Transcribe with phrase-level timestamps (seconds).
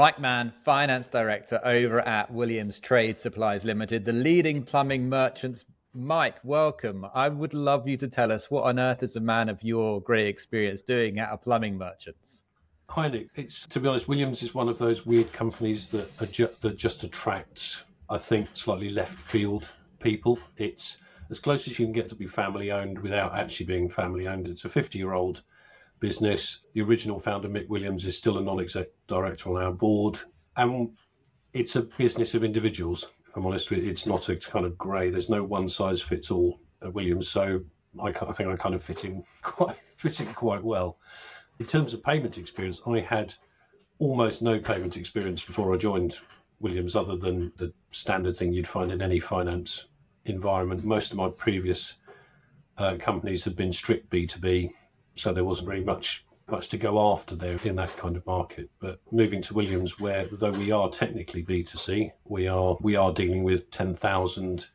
[0.00, 5.66] Mike Mann, Finance Director over at Williams Trade Supplies Limited, the leading plumbing merchants.
[5.92, 7.06] Mike, welcome.
[7.12, 10.00] I would love you to tell us what on earth is a man of your
[10.00, 12.44] great experience doing at a plumbing merchants?
[12.88, 13.26] Hi.
[13.34, 17.82] It's to be honest, Williams is one of those weird companies that that just attracts,
[18.08, 20.38] I think, slightly left field people.
[20.56, 20.96] It's
[21.28, 24.48] as close as you can get to be family owned without actually being family owned.
[24.48, 25.42] It's a 50 year old
[26.00, 26.62] business.
[26.74, 30.18] The original founder, Mick Williams, is still a non exec director on our board.
[30.56, 30.90] And
[31.52, 33.08] it's a business of individuals.
[33.28, 35.10] If I'm honest with you, it's not a kind of grey.
[35.10, 37.28] There's no one size fits all at Williams.
[37.28, 37.60] So
[38.02, 40.98] I, I think I kind of fit in quite, fit in quite well.
[41.58, 43.34] In terms of payment experience, I had
[43.98, 46.18] almost no payment experience before I joined
[46.58, 49.86] Williams, other than the standard thing you'd find in any finance
[50.24, 50.84] environment.
[50.84, 51.94] Most of my previous
[52.78, 54.70] uh, companies have been strict B2B,
[55.16, 58.68] so there wasn't very much much to go after there in that kind of market.
[58.80, 63.44] But moving to Williams, where though we are technically B2C, we are we are dealing
[63.44, 64.66] with ten thousand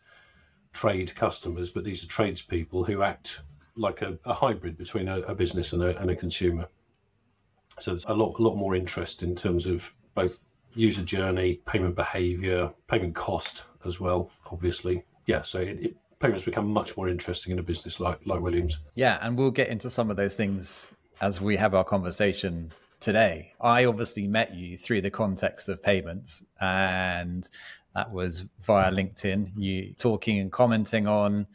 [0.73, 3.41] trade customers, but these are tradespeople who act
[3.75, 6.67] like a, a hybrid between a, a business and a, and a consumer.
[7.79, 10.39] So there's a lot a lot more interest in terms of both
[10.75, 15.03] user journey, payment behavior, payment cost as well, obviously.
[15.25, 18.79] Yeah, so it, it, payments become much more interesting in a business like, like Williams.
[18.95, 23.53] Yeah, and we'll get into some of those things as we have our conversation today.
[23.61, 27.47] I obviously met you through the context of payments, and
[27.93, 31.47] that was via LinkedIn, you talking and commenting on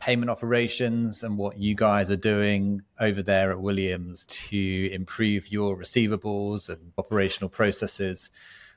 [0.00, 5.76] payment operations and what you guys are doing over there at Williams to improve your
[5.76, 8.30] receivables and operational processes.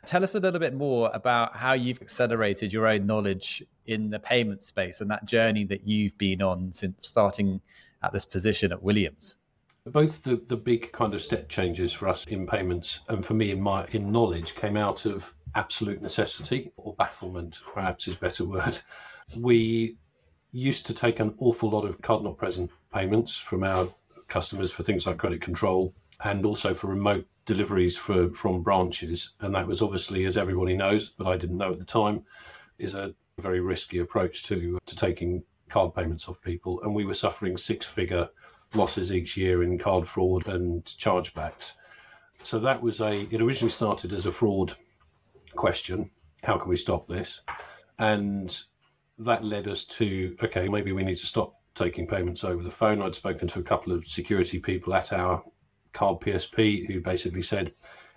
[0.06, 4.20] Tell us a little bit more about how you've accelerated your own knowledge in the
[4.20, 7.62] payment space and that journey that you've been on since starting
[8.02, 9.38] at this position at Williams.
[9.86, 13.52] Both the, the big kind of step changes for us in payments and for me
[13.52, 18.46] in my in knowledge came out of absolute necessity or bafflement, perhaps is a better
[18.46, 18.78] word.
[19.38, 19.98] We
[20.52, 23.88] used to take an awful lot of card not present payments from our
[24.28, 29.32] customers for things like credit control and also for remote deliveries for, from branches.
[29.40, 32.24] And that was obviously, as everybody knows, but I didn't know at the time,
[32.78, 36.82] is a very risky approach to, to taking card payments off people.
[36.84, 38.30] And we were suffering six figure
[38.74, 41.74] losses each year in card fraud and chargebacks.
[42.44, 44.74] So that was a, it originally started as a fraud
[45.56, 46.10] question.
[46.44, 47.42] How can we stop this?
[48.00, 48.58] And
[49.20, 53.02] that led us to, okay, maybe we need to stop taking payments over the phone.
[53.02, 55.44] I'd spoken to a couple of security people at our
[55.94, 57.74] card PSP who basically said,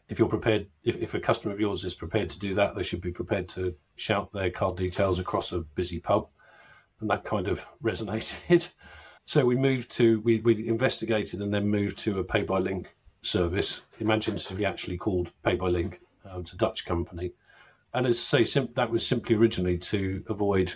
[0.09, 2.83] if you're prepared, if, if a customer of yours is prepared to do that, they
[2.83, 6.29] should be prepared to shout their card details across a busy pub.
[7.01, 8.69] And that kind of resonated.
[9.27, 12.95] So we moved to, we, we investigated and then moved to a pay by link
[13.23, 13.81] service.
[14.01, 16.01] Imagine to be actually called Pay by Link.
[16.25, 17.33] Uh, it's a Dutch company.
[17.95, 20.75] And as I say, sim- that was simply originally to avoid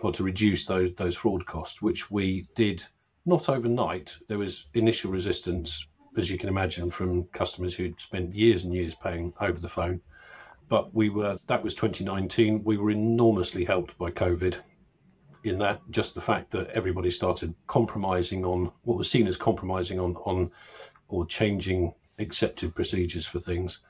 [0.00, 2.84] or to reduce those, those fraud costs, which we did
[3.24, 4.18] not overnight.
[4.28, 8.94] There was initial resistance as you can imagine, from customers who'd spent years and years
[8.94, 10.00] paying over the phone.
[10.68, 12.64] But we were, that was 2019.
[12.64, 14.56] We were enormously helped by COVID
[15.44, 20.00] in that just the fact that everybody started compromising on what was seen as compromising
[20.00, 20.50] on, on
[21.08, 23.80] or changing accepted procedures for things.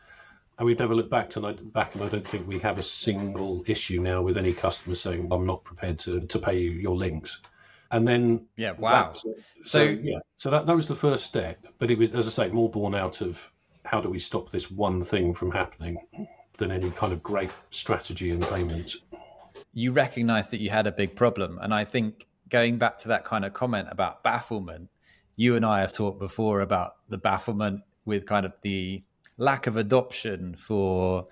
[0.58, 3.64] And we've never looked back to back, and I don't think we have a single
[3.66, 7.40] issue now with any customer saying, "I'm not prepared to, to pay you your links."
[7.94, 9.12] And then yeah, wow.
[9.12, 11.64] so, so yeah, so that that was the first step.
[11.78, 13.40] But it was, as I say, more born out of
[13.84, 15.98] how do we stop this one thing from happening
[16.58, 18.96] than any kind of great strategy and payment.
[19.74, 23.24] You recognized that you had a big problem, and I think going back to that
[23.24, 24.88] kind of comment about bafflement,
[25.36, 29.04] you and I have talked before about the bafflement with kind of the
[29.38, 31.28] lack of adoption for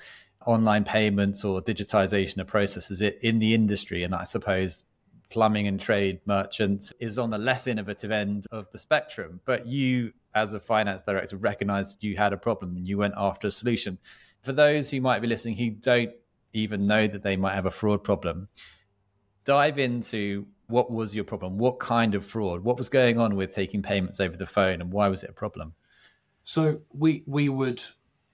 [0.47, 4.05] online payments or digitization of processes in the industry.
[4.05, 4.85] And I suppose
[5.33, 9.41] plumbing and trade merchants is on the less innovative end of the spectrum.
[9.47, 13.49] But you, as a finance director, recognized you had a problem and you went after
[13.49, 13.97] a solution.
[14.43, 16.13] For those who might be listening who don't
[16.53, 18.49] even know that they might have a fraud problem,
[19.45, 21.57] dive into what was your problem?
[21.57, 22.63] What kind of fraud?
[22.63, 25.35] What was going on with taking payments over the phone and why was it a
[25.35, 25.73] problem?
[26.45, 27.83] So we we would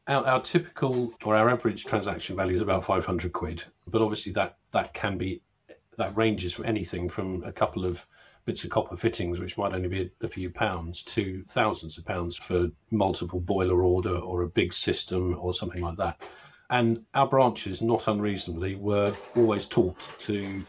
[0.08, 4.56] our, our, typical or our average transaction value is about 500 quid but obviously that
[4.72, 5.42] that can be
[5.98, 8.06] that ranges from anything from a couple of
[8.46, 12.34] bits of copper fittings, which might only be a few pounds, to thousands of pounds
[12.34, 16.22] for multiple boiler order or a big system or something like that.
[16.70, 20.64] And our branches, not unreasonably, were always taught to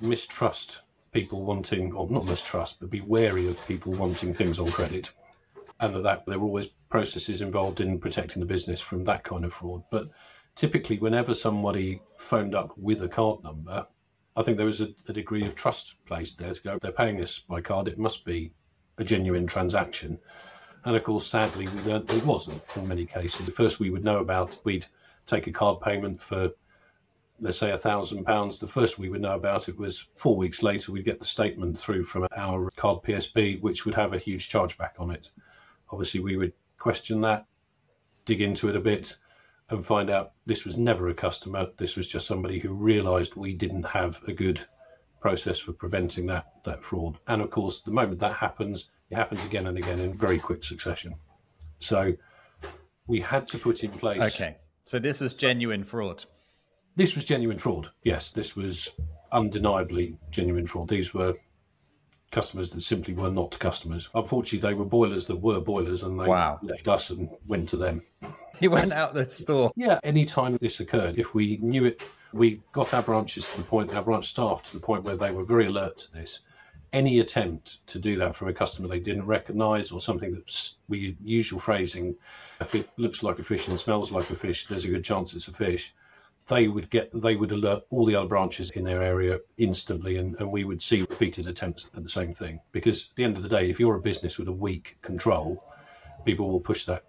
[0.00, 0.80] mistrust
[1.12, 5.10] people wanting, or not mistrust, but be wary of people wanting things on credit.
[5.80, 9.44] And that, that they were always processes involved in protecting the business from that kind
[9.44, 9.82] of fraud.
[9.90, 10.10] But
[10.54, 13.86] typically, whenever somebody phoned up with a card number,
[14.36, 17.20] I think there was a, a degree of trust placed there to go, they're paying
[17.20, 18.52] us by card, it must be
[18.98, 20.18] a genuine transaction.
[20.84, 23.46] And of course, sadly, we learned it wasn't in many cases.
[23.46, 24.86] The first we would know about, we'd
[25.26, 26.50] take a card payment for,
[27.40, 28.60] let's say, a thousand pounds.
[28.60, 31.78] The first we would know about it was four weeks later, we'd get the statement
[31.78, 35.30] through from our card PSP, which would have a huge chargeback on it.
[35.90, 37.46] Obviously, we would question that,
[38.26, 39.16] dig into it a bit,
[39.70, 41.66] and find out this was never a customer.
[41.78, 44.60] This was just somebody who realised we didn't have a good
[45.20, 47.18] process for preventing that that fraud.
[47.26, 50.64] And of course, the moment that happens, it happens again and again in very quick
[50.64, 51.14] succession.
[51.78, 52.14] So
[53.06, 54.20] we had to put in place.
[54.20, 56.24] Okay, so this was genuine fraud.
[56.96, 57.90] This was genuine fraud.
[58.04, 58.90] Yes, this was
[59.32, 60.88] undeniably genuine fraud.
[60.88, 61.34] These were
[62.34, 64.08] customers that simply were not customers.
[64.14, 66.58] Unfortunately, they were boilers that were boilers, and they wow.
[66.62, 68.02] left us and went to them.
[68.60, 69.72] He went out the store.
[69.74, 72.02] Yeah, any time this occurred, if we knew it,
[72.32, 75.32] we got our branches to the point, our branch staff to the point where they
[75.32, 76.38] were very alert to this.
[76.92, 81.16] Any attempt to do that from a customer they didn't recognise or something that's we
[81.24, 82.14] usual phrasing,
[82.60, 85.34] if it looks like a fish and smells like a fish, there's a good chance
[85.34, 85.92] it's a fish
[86.48, 90.38] they would get they would alert all the other branches in their area instantly and,
[90.38, 92.60] and we would see repeated attempts at the same thing.
[92.72, 95.64] Because at the end of the day if you're a business with a weak control
[96.24, 97.04] people will push that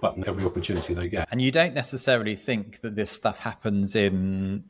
[0.00, 1.28] button every opportunity they get.
[1.30, 4.64] And you don't necessarily think that this stuff happens in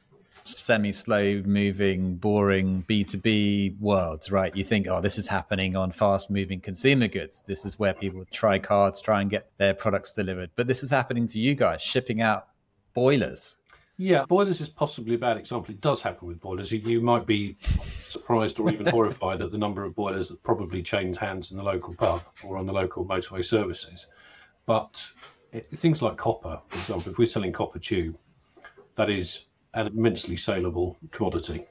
[0.45, 4.55] semi slow moving boring b2b worlds right?
[4.55, 7.43] You think oh this is happening on fast moving consumer goods.
[7.47, 10.51] This is where people try cards try and get their products delivered.
[10.55, 12.49] But this is happening to you guys shipping out
[12.95, 13.56] boilers
[13.99, 15.73] yeah, boilers is possibly a bad example.
[15.73, 16.71] It does happen with boilers.
[16.71, 17.57] You might be
[18.09, 21.63] surprised or even horrified at the number of boilers that probably change hands in the
[21.63, 24.07] local pub or on the local motorway services.
[24.67, 25.03] But
[25.53, 28.19] it, things like copper, for example, if we're selling copper tube,
[28.97, 31.65] that is an immensely saleable commodity.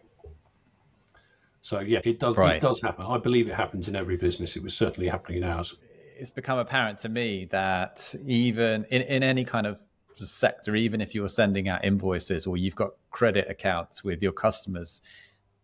[1.61, 2.37] So yeah, it does.
[2.37, 2.57] Right.
[2.57, 3.05] It does happen.
[3.07, 4.55] I believe it happens in every business.
[4.55, 5.75] It was certainly happening in ours.
[6.17, 9.79] It's become apparent to me that even in, in any kind of
[10.23, 15.01] sector, even if you're sending out invoices or you've got credit accounts with your customers,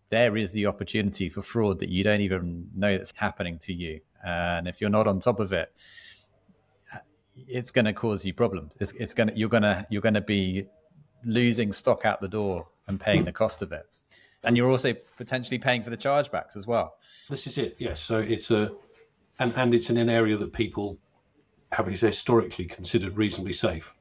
[0.10, 4.02] there is the opportunity for fraud that you don't even know that's happening to you.
[4.24, 5.74] And if you're not on top of it,
[7.48, 8.74] it's going to cause you problems.
[8.80, 10.68] It's, it's going to you're going to you're going to be
[11.24, 13.86] losing stock out the door and paying the cost of it,
[14.44, 16.96] and you're also potentially paying for the chargebacks as well.
[17.30, 17.76] This is it.
[17.80, 18.02] Yes.
[18.02, 18.72] So it's a
[19.40, 20.98] and and it's in an area that people
[21.72, 23.94] have historically considered reasonably safe.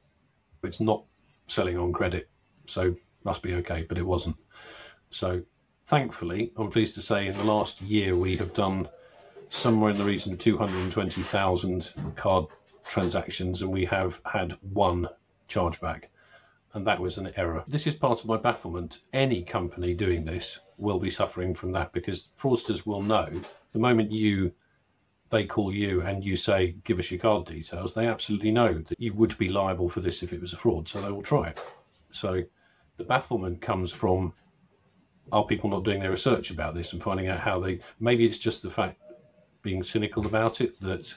[0.63, 1.03] It's not
[1.47, 2.29] selling on credit,
[2.67, 4.35] so must be okay, but it wasn't.
[5.09, 5.41] So
[5.85, 8.87] thankfully, I'm pleased to say in the last year we have done
[9.49, 12.45] somewhere in the region of 220,000 card
[12.85, 15.07] transactions and we have had one
[15.49, 16.05] chargeback.
[16.73, 17.63] And that was an error.
[17.67, 19.01] This is part of my bafflement.
[19.11, 23.29] Any company doing this will be suffering from that because fraudsters will know
[23.73, 24.53] the moment you
[25.31, 28.99] they call you and you say, give us your card details, they absolutely know that
[28.99, 30.87] you would be liable for this if it was a fraud.
[30.87, 31.59] So they will try it.
[32.11, 32.43] So
[32.97, 34.33] the bafflement comes from
[35.31, 38.37] are people not doing their research about this and finding out how they maybe it's
[38.37, 38.99] just the fact
[39.61, 41.15] being cynical about it that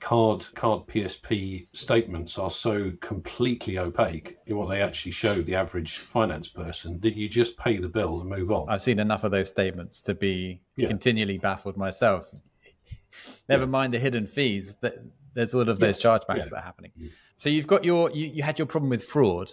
[0.00, 5.96] card card PSP statements are so completely opaque in what they actually show the average
[5.96, 8.68] finance person that you just pay the bill and move on.
[8.68, 10.88] I've seen enough of those statements to be yeah.
[10.88, 12.30] continually baffled myself.
[13.48, 13.68] Never yeah.
[13.68, 14.76] mind the hidden fees.
[14.80, 14.94] That
[15.34, 16.42] there's all of those chargebacks yeah.
[16.44, 16.92] that are happening.
[17.00, 17.10] Mm.
[17.36, 19.52] So you've got your you, you had your problem with fraud.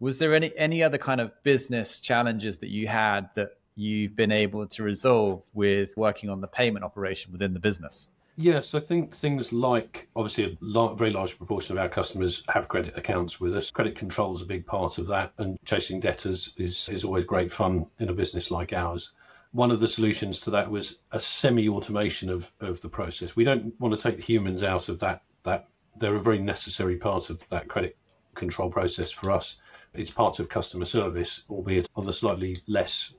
[0.00, 4.32] Was there any any other kind of business challenges that you had that you've been
[4.32, 8.08] able to resolve with working on the payment operation within the business?
[8.36, 12.96] Yes, I think things like obviously a very large proportion of our customers have credit
[12.96, 13.70] accounts with us.
[13.70, 17.52] Credit control is a big part of that, and chasing debtors is, is always great
[17.52, 19.10] fun in a business like ours
[19.52, 23.36] one of the solutions to that was a semi-automation of, of the process.
[23.36, 25.22] We don't want to take humans out of that.
[25.44, 25.68] That
[25.98, 27.96] they're a very necessary part of that credit
[28.34, 29.56] control process for us.
[29.92, 33.12] It's part of customer service, albeit on the slightly less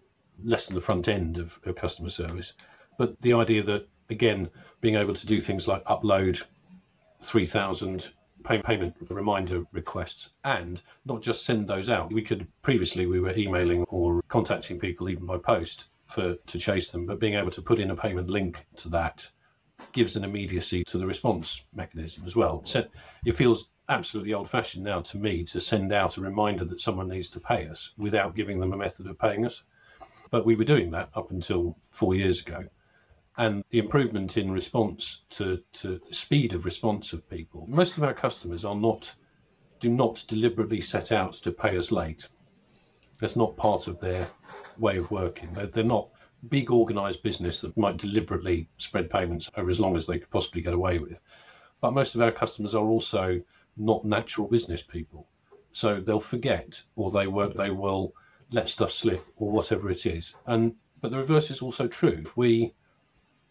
[0.43, 2.53] less than the front end of, of customer service.
[2.97, 4.49] But the idea that again,
[4.81, 6.43] being able to do things like upload
[7.21, 8.09] three thousand
[8.43, 12.11] payment reminder requests and not just send those out.
[12.11, 16.91] We could previously we were emailing or contacting people even by post for to chase
[16.91, 19.27] them, but being able to put in a payment link to that
[19.91, 22.61] gives an immediacy to the response mechanism as well.
[22.65, 22.85] So
[23.25, 27.09] it feels absolutely old fashioned now to me to send out a reminder that someone
[27.09, 29.63] needs to pay us without giving them a method of paying us.
[30.31, 32.63] But we were doing that up until four years ago.
[33.37, 37.65] and the improvement in response to, to speed of response of people.
[37.67, 39.13] Most of our customers are not
[39.79, 42.29] do not deliberately set out to pay us late.
[43.19, 44.29] That's not part of their
[44.77, 45.51] way of working.
[45.53, 46.09] They're, they're not
[46.49, 50.61] big organized business that might deliberately spread payments over as long as they could possibly
[50.61, 51.21] get away with.
[51.81, 53.41] But most of our customers are also
[53.77, 55.27] not natural business people.
[55.71, 58.13] So they'll forget or they won't they will
[58.51, 60.35] let stuff slip or whatever it is.
[60.45, 62.21] And but the reverse is also true.
[62.23, 62.73] If we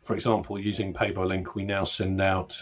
[0.02, 2.60] for example, using Pay by Link, we now send out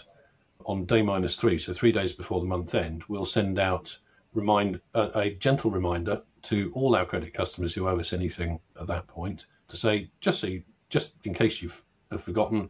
[0.66, 3.98] on day minus three, so three days before the month end, we'll send out
[4.32, 8.86] remind a, a gentle reminder to all our credit customers who owe us anything at
[8.86, 11.84] that point to say just so you, just in case you've
[12.18, 12.68] forgotten,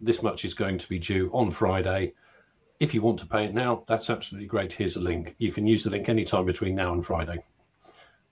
[0.00, 2.12] this much is going to be due on Friday.
[2.80, 4.72] If you want to pay it now, that's absolutely great.
[4.72, 5.34] Here's a link.
[5.38, 7.38] You can use the link anytime between now and Friday.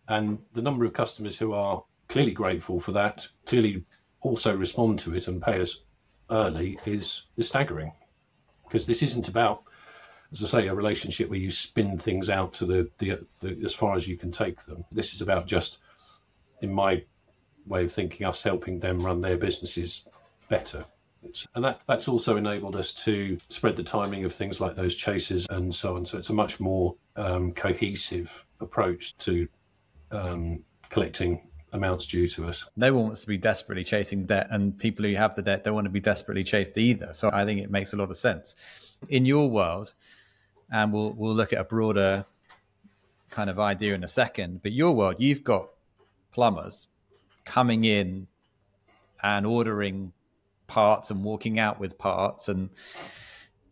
[0.09, 3.85] And the number of customers who are clearly grateful for that, clearly
[4.21, 5.83] also respond to it and pay us
[6.31, 7.93] early is, is staggering.
[8.65, 9.65] Because this isn't about,
[10.35, 13.73] as I say, a relationship where you spin things out to the, the, the as
[13.73, 14.85] far as you can take them.
[14.91, 15.79] This is about just,
[16.61, 17.03] in my
[17.67, 20.05] way of thinking, us helping them run their businesses
[20.49, 20.85] better.
[21.23, 24.97] It's, and that, that's also enabled us to spread the timing of things like those
[24.97, 26.05] chases and so on.
[26.05, 29.49] So it's a much more um, cohesive approach to
[30.11, 32.65] um, collecting amounts due to us.
[32.77, 35.75] No one wants to be desperately chasing debt, and people who have the debt don't
[35.75, 37.15] want to be desperately chased either.
[37.15, 38.55] So I think it makes a lot of sense.
[39.09, 39.95] In your world,
[40.71, 42.25] and we'll we'll look at a broader
[43.31, 45.69] kind of idea in a second, but your world, you've got
[46.33, 46.89] plumbers
[47.45, 48.27] coming in
[49.23, 50.13] and ordering
[50.67, 52.71] parts and walking out with parts and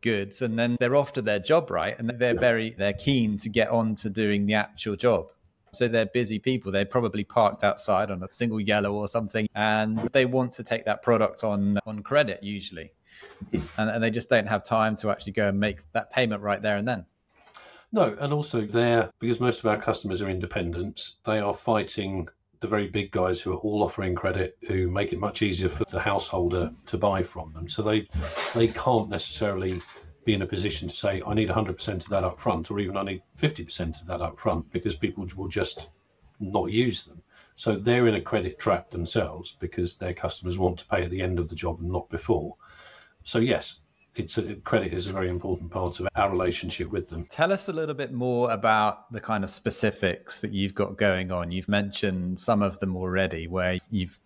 [0.00, 1.99] goods and then they're off to their job right?
[1.99, 5.26] And they're very they're keen to get on to doing the actual job.
[5.75, 6.70] So they're busy people.
[6.70, 10.84] They're probably parked outside on a single yellow or something, and they want to take
[10.84, 12.92] that product on on credit usually,
[13.52, 16.62] and, and they just don't have time to actually go and make that payment right
[16.62, 17.04] there and then.
[17.92, 22.28] No, and also there because most of our customers are independents, they are fighting
[22.61, 25.85] the very big guys who are all offering credit who make it much easier for
[25.85, 27.69] the householder to buy from them.
[27.69, 28.09] So they
[28.54, 29.83] they can't necessarily
[30.25, 32.97] be in a position to say, I need 100% of that up front, or even
[32.97, 35.90] I need 50% of that up front, because people will just
[36.38, 37.23] not use them.
[37.57, 41.21] So they're in a credit trap themselves because their customers want to pay at the
[41.21, 42.57] end of the job and not before.
[43.24, 43.80] So, yes,
[44.14, 47.24] it's a, credit is a very important part of our relationship with them.
[47.24, 51.32] Tell us a little bit more about the kind of specifics that you've got going
[51.32, 51.50] on.
[51.50, 54.18] You've mentioned some of them already, where you've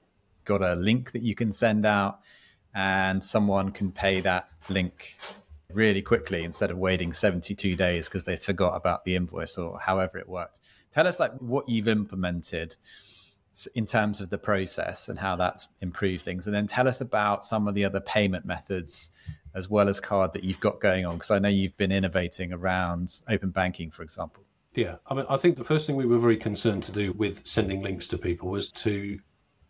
[0.44, 2.20] got a link that you can send out
[2.74, 5.16] and someone can pay that link
[5.72, 10.18] really quickly instead of waiting 72 days because they forgot about the invoice or however
[10.18, 10.60] it worked.
[10.92, 12.76] Tell us like what you've implemented
[13.74, 16.46] in terms of the process and how that's improved things.
[16.46, 19.10] And then tell us about some of the other payment methods
[19.54, 22.52] as well as card that you've got going on because I know you've been innovating
[22.52, 24.42] around open banking, for example.
[24.74, 27.46] Yeah, I mean, I think the first thing we were very concerned to do with
[27.46, 29.18] sending links to people was to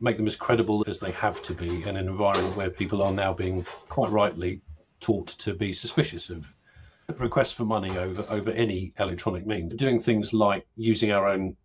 [0.00, 3.12] make them as credible as they have to be in an environment where people are
[3.12, 4.60] now being quite rightly
[4.98, 6.52] taught to be suspicious of
[7.18, 9.72] requests for money over over any electronic means.
[9.74, 11.56] Doing things like using our own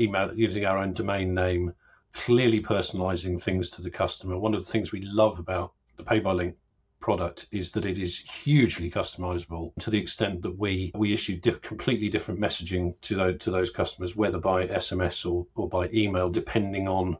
[0.00, 1.74] email, using our own domain name,
[2.12, 4.38] clearly personalizing things to the customer.
[4.38, 6.56] One of the things we love about the Pay by Link
[7.00, 12.08] product is that it is hugely customizable to the extent that we we issue completely
[12.08, 16.88] different messaging to those, to those customers, whether by SMS or, or by email, depending
[16.88, 17.16] on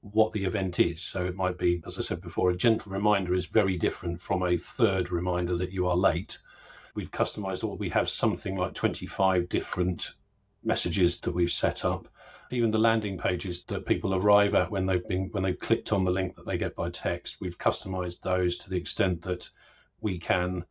[0.00, 1.02] what the event is.
[1.02, 4.42] So it might be, as I said before, a gentle reminder is very different from
[4.42, 6.38] a third reminder that you are late.
[6.94, 10.14] We've customized or we have something like 25 different
[10.66, 12.08] messages that we've set up.
[12.50, 16.04] Even the landing pages that people arrive at when they've been when they've clicked on
[16.04, 19.48] the link that they get by text, we've customized those to the extent that
[20.00, 20.64] we can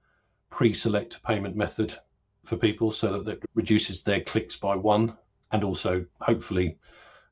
[0.50, 1.98] pre-select a payment method
[2.46, 5.18] for people so that that reduces their clicks by one
[5.52, 6.78] and also hopefully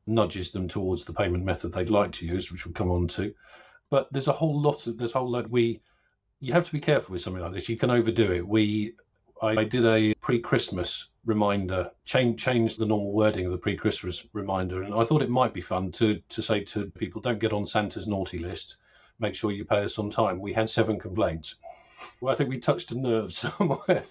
[0.06, 3.34] nudges them towards the payment method they'd like to use, which we'll come on to.
[3.90, 5.82] But there's a whole lot of there's a whole lot we
[6.40, 7.70] you have to be careful with something like this.
[7.70, 8.46] You can overdo it.
[8.46, 8.96] We
[9.42, 14.84] I, I did a pre-Christmas reminder, change change the normal wording of the pre-Christmas reminder,
[14.84, 17.66] and I thought it might be fun to to say to people, don't get on
[17.66, 18.78] Santa's naughty list.
[19.20, 20.40] Make sure you pay us on time.
[20.40, 21.56] We had seven complaints.
[22.20, 24.04] Well, I think we touched a nerve somewhere,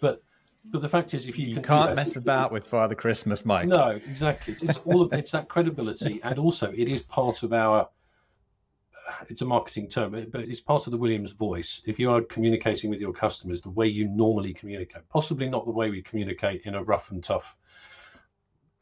[0.00, 0.22] but
[0.66, 3.68] but the fact is, if you, you can not mess about with Father Christmas, Mike.
[3.68, 4.56] No, exactly.
[4.62, 7.88] It's all of it's that credibility, and also it is part of our.
[9.28, 11.82] It's a marketing term, but it's part of the Williams voice.
[11.86, 15.72] If you are communicating with your customers the way you normally communicate, possibly not the
[15.72, 17.56] way we communicate in a rough and tough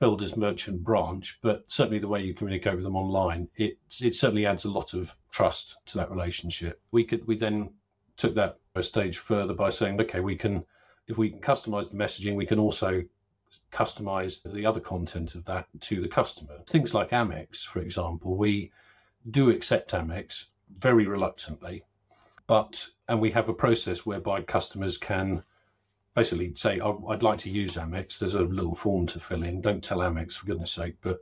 [0.01, 4.47] builder's merchant branch, but certainly the way you communicate with them online, it it certainly
[4.47, 6.81] adds a lot of trust to that relationship.
[6.91, 7.71] We could we then
[8.17, 10.65] took that a stage further by saying, okay, we can
[11.07, 13.05] if we can customize the messaging, we can also
[13.73, 16.59] customize the other content of that to the customer.
[16.67, 18.73] Things like Amex, for example, we
[19.31, 20.47] do accept Amex
[20.79, 21.85] very reluctantly,
[22.47, 25.43] but and we have a process whereby customers can
[26.15, 28.19] basically say, oh, I'd like to use Amex.
[28.19, 29.61] There's a little form to fill in.
[29.61, 31.21] Don't tell Amex for goodness sake, but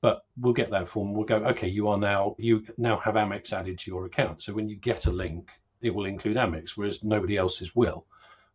[0.00, 1.12] but we'll get that form.
[1.12, 4.42] We'll go, okay, you are now you now have Amex added to your account.
[4.42, 5.50] So when you get a link,
[5.82, 8.06] it will include Amex, whereas nobody else's will.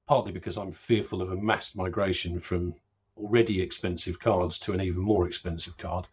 [0.08, 2.76] Partly because I'm fearful of a mass migration from
[3.18, 6.08] already expensive cards to an even more expensive card.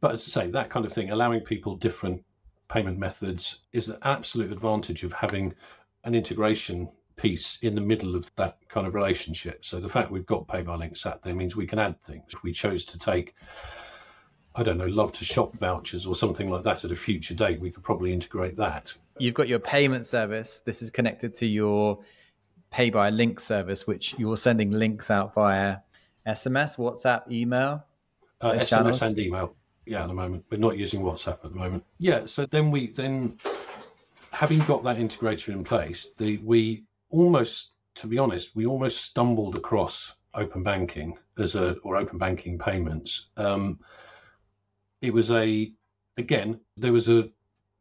[0.00, 2.22] But as I say, that kind of thing, allowing people different
[2.68, 5.54] payment methods is an absolute advantage of having
[6.04, 9.64] an integration piece in the middle of that kind of relationship.
[9.64, 12.24] So the fact we've got Pay by Link sat there means we can add things.
[12.32, 13.34] If we chose to take,
[14.54, 17.60] I don't know, love to shop vouchers or something like that at a future date,
[17.60, 18.94] we could probably integrate that.
[19.18, 20.60] You've got your payment service.
[20.60, 21.98] This is connected to your
[22.70, 25.78] Pay by Link service, which you're sending links out via
[26.26, 27.84] SMS, WhatsApp, email.
[28.40, 29.02] Uh, SMS channels.
[29.02, 29.56] and email.
[29.88, 31.82] Yeah, at the moment we're not using WhatsApp at the moment.
[31.98, 33.38] Yeah, so then we then
[34.32, 39.56] having got that integrator in place, the we almost, to be honest, we almost stumbled
[39.56, 43.28] across open banking as a or open banking payments.
[43.36, 43.80] Um,
[45.00, 45.72] it was a
[46.18, 47.22] again there was a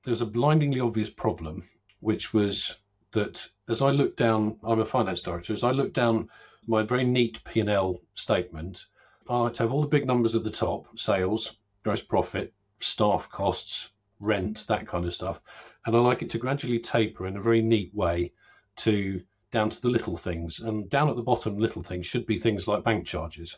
[0.03, 1.63] there was a blindingly obvious problem,
[1.99, 2.75] which was
[3.11, 5.51] that as I looked down, I'm a finance director.
[5.51, 6.29] As I looked down
[6.67, 8.85] my very neat P and L statement,
[9.27, 13.29] I like to have all the big numbers at the top: sales, gross profit, staff
[13.29, 15.39] costs, rent, that kind of stuff,
[15.85, 18.33] and I like it to gradually taper in a very neat way
[18.79, 20.59] to down to the little things.
[20.59, 23.55] And down at the bottom, little things should be things like bank charges.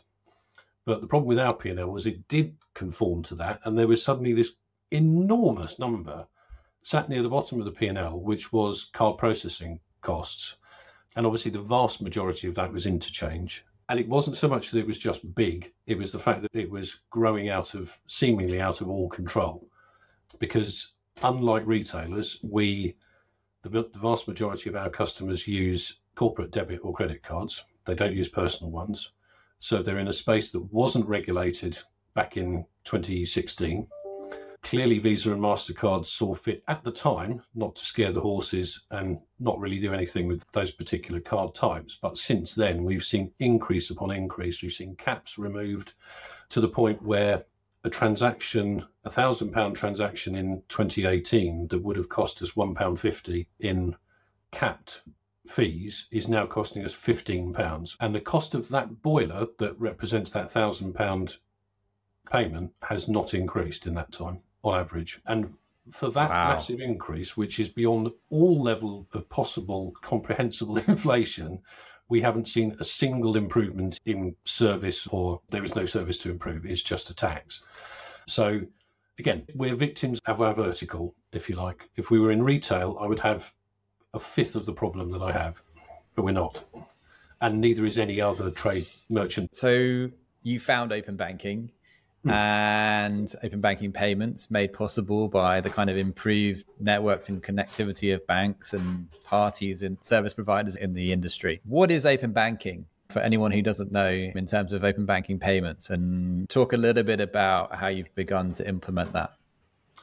[0.84, 4.00] But the problem with our P&L was it did conform to that, and there was
[4.00, 4.52] suddenly this
[4.92, 6.28] enormous number
[6.84, 10.54] sat near the bottom of the P&L, which was card processing costs.
[11.16, 13.64] And obviously, the vast majority of that was interchange.
[13.90, 16.54] And it wasn't so much that it was just big, it was the fact that
[16.54, 19.66] it was growing out of seemingly out of all control.
[20.38, 20.92] Because
[21.24, 22.94] unlike retailers, we
[23.62, 27.64] the, the vast majority of our customers use corporate debit or credit cards.
[27.84, 29.10] They don't use personal ones.
[29.58, 31.76] So they're in a space that wasn't regulated
[32.14, 33.88] back in 2016.
[34.62, 39.18] Clearly, Visa and MasterCard saw fit at the time not to scare the horses and
[39.40, 41.98] not really do anything with those particular card types.
[42.00, 44.62] But since then, we've seen increase upon increase.
[44.62, 45.94] We've seen caps removed
[46.50, 47.46] to the point where
[47.82, 53.00] a transaction, a thousand pound transaction in 2018 that would have cost us one pound
[53.00, 53.96] fifty in
[54.52, 55.02] capped
[55.48, 60.30] fees is now costing us 15 pounds and the cost of that boiler that represents
[60.30, 61.38] that thousand pound
[62.30, 65.52] payment has not increased in that time on average and
[65.92, 66.50] for that wow.
[66.50, 71.60] massive increase which is beyond all level of possible comprehensible inflation
[72.10, 76.66] we haven't seen a single improvement in service or there is no service to improve.
[76.66, 77.62] It's just a tax.
[78.26, 78.60] So
[79.18, 81.88] again, we're victims of our vertical, if you like.
[81.96, 83.54] If we were in retail, I would have
[84.12, 85.62] a fifth of the problem that I have,
[86.16, 86.64] but we're not.
[87.40, 89.54] And neither is any other trade merchant.
[89.54, 90.10] So
[90.42, 91.70] you found open banking
[92.22, 92.30] Hmm.
[92.30, 98.26] and open banking payments made possible by the kind of improved networked and connectivity of
[98.26, 101.62] banks and parties and service providers in the industry.
[101.64, 102.86] What is open banking?
[103.08, 107.02] For anyone who doesn't know, in terms of open banking payments, and talk a little
[107.02, 109.32] bit about how you've begun to implement that.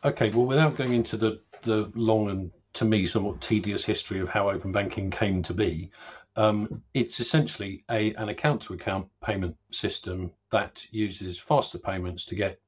[0.04, 4.28] Okay, well, without going into the, the long and to me somewhat tedious history of
[4.28, 5.90] how open banking came to be,
[6.36, 12.36] um, it's essentially a, an account to account payment system that uses faster payments to
[12.36, 12.60] get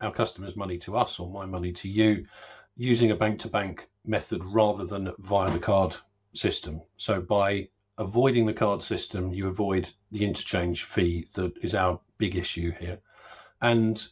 [0.00, 2.24] our customers' money to us or my money to you
[2.76, 5.96] using a bank to bank method rather than via the card
[6.34, 6.80] system.
[6.96, 12.36] So by avoiding the card system, you avoid the interchange fee that is our big
[12.36, 12.98] issue here.
[13.60, 14.04] And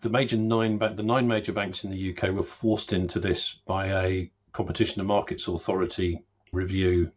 [0.00, 3.86] the major nine the nine major banks in the UK were forced into this by
[4.04, 7.10] a competition and markets authority review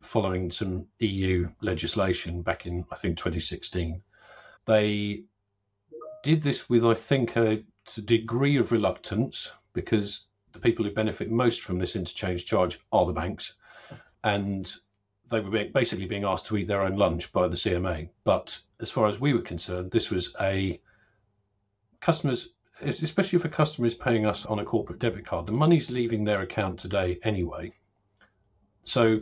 [0.00, 4.02] following some EU legislation back in, I think, 2016.
[4.66, 5.24] They
[6.22, 7.62] did this with, I think, a,
[8.04, 13.12] degree of reluctance because the people who benefit most from this interchange charge are the
[13.12, 13.54] banks.
[14.24, 14.74] And
[15.30, 18.08] they were basically being asked to eat their own lunch by the CMA.
[18.24, 20.80] But as far as we were concerned, this was a
[22.00, 22.48] customers,
[22.82, 26.24] especially if a customer is paying us on a corporate debit card, the money's leaving
[26.24, 27.72] their account today anyway.
[28.82, 29.20] So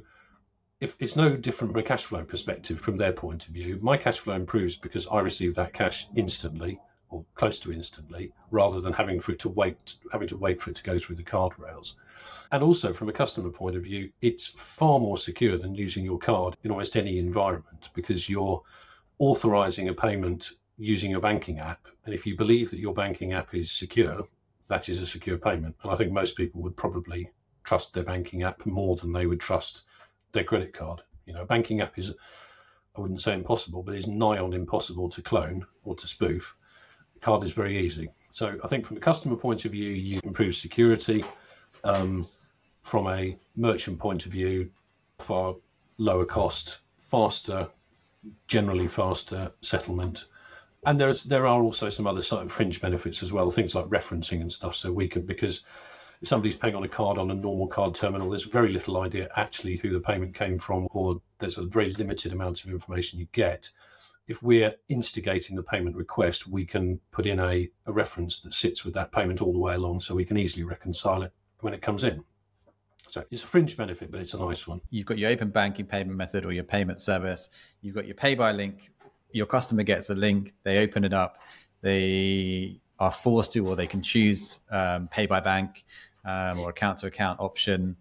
[0.81, 3.79] if it's no different from a cash flow perspective from their point of view.
[3.81, 8.81] My cash flow improves because I receive that cash instantly or close to instantly, rather
[8.81, 11.23] than having for it to wait, having to wait for it to go through the
[11.23, 11.97] card rails.
[12.51, 16.19] And also from a customer point of view, it's far more secure than using your
[16.19, 18.63] card in almost any environment because you're
[19.19, 21.87] authorizing a payment using your banking app.
[22.05, 24.23] And if you believe that your banking app is secure,
[24.67, 25.77] that is a secure payment.
[25.83, 27.31] And I think most people would probably
[27.63, 29.83] trust their banking app more than they would trust
[30.35, 31.01] their credit card.
[31.27, 32.12] You know, a banking app is,
[32.97, 36.55] I wouldn't say impossible, but is nigh on impossible to clone or to spoof.
[37.23, 38.11] Card is very easy.
[38.33, 41.25] So I think from a customer point of view, you improve security.
[41.83, 42.27] Um,
[42.83, 44.70] from a merchant point of view,
[45.18, 45.55] far
[45.97, 47.66] lower cost, faster,
[48.47, 50.27] generally faster settlement
[50.87, 53.87] and there's there are also some other sort of fringe benefits as well, things like
[53.87, 54.77] referencing and stuff.
[54.77, 55.62] So we can because
[56.25, 59.29] if somebody's paying on a card on a normal card terminal, there's very little idea
[59.37, 63.29] actually who the payment came from, or there's a very limited amount of information you
[63.33, 63.71] get.
[64.27, 68.87] If we're instigating the payment request, we can put in a, a reference that sits
[68.87, 71.83] with that payment all the way along, so we can easily reconcile it when it
[71.83, 72.25] comes in.
[73.11, 74.81] So it's a fringe benefit, but it's a nice one.
[74.89, 77.51] You've got your open banking payment method or your payment service.
[77.83, 78.91] You've got your pay by link
[79.35, 81.39] your customer gets a link, they open it up,
[81.83, 85.85] they are forced to, or they can choose um, pay by bank
[86.25, 87.97] um, or account to account option.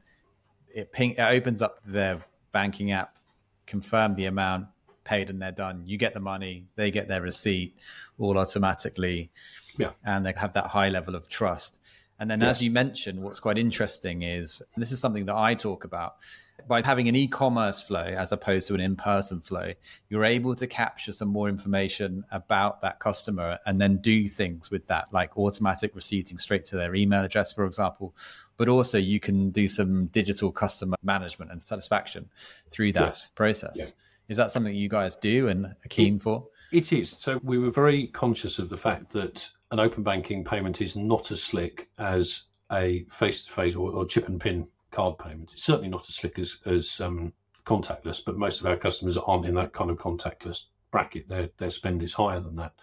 [0.73, 3.17] It, ping, it opens up their banking app,
[3.65, 4.67] confirm the amount
[5.03, 5.83] paid, and they're done.
[5.85, 7.75] You get the money, they get their receipt
[8.17, 9.31] all automatically.
[9.77, 9.91] Yeah.
[10.05, 11.79] And they have that high level of trust.
[12.19, 12.57] And then, yes.
[12.57, 16.17] as you mentioned, what's quite interesting is this is something that I talk about
[16.67, 19.73] by having an e-commerce flow as opposed to an in-person flow
[20.09, 24.87] you're able to capture some more information about that customer and then do things with
[24.87, 28.15] that like automatic receipting straight to their email address for example
[28.57, 32.29] but also you can do some digital customer management and satisfaction
[32.69, 33.29] through that yes.
[33.35, 33.85] process yeah.
[34.29, 37.71] is that something you guys do and are keen for it is so we were
[37.71, 42.43] very conscious of the fact that an open banking payment is not as slick as
[42.71, 45.53] a face-to-face or, or chip and pin card payments.
[45.53, 47.33] It's certainly not as slick as, as um,
[47.65, 51.27] contactless, but most of our customers aren't in that kind of contactless bracket.
[51.27, 52.73] Their, their spend is higher than that.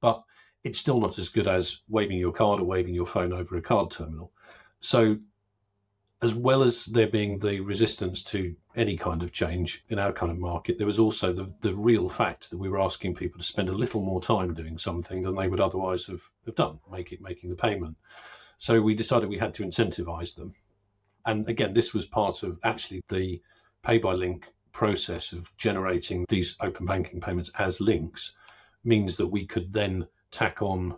[0.00, 0.22] But
[0.64, 3.62] it's still not as good as waving your card or waving your phone over a
[3.62, 4.32] card terminal.
[4.80, 5.16] So,
[6.20, 10.32] as well as there being the resistance to any kind of change in our kind
[10.32, 13.46] of market, there was also the, the real fact that we were asking people to
[13.46, 17.12] spend a little more time doing something than they would otherwise have, have done, make
[17.12, 17.96] it making the payment.
[18.58, 20.52] So we decided we had to incentivize them
[21.28, 23.40] and again, this was part of actually the
[23.84, 28.32] pay by link process of generating these open banking payments as links
[28.82, 30.96] means that we could then tack on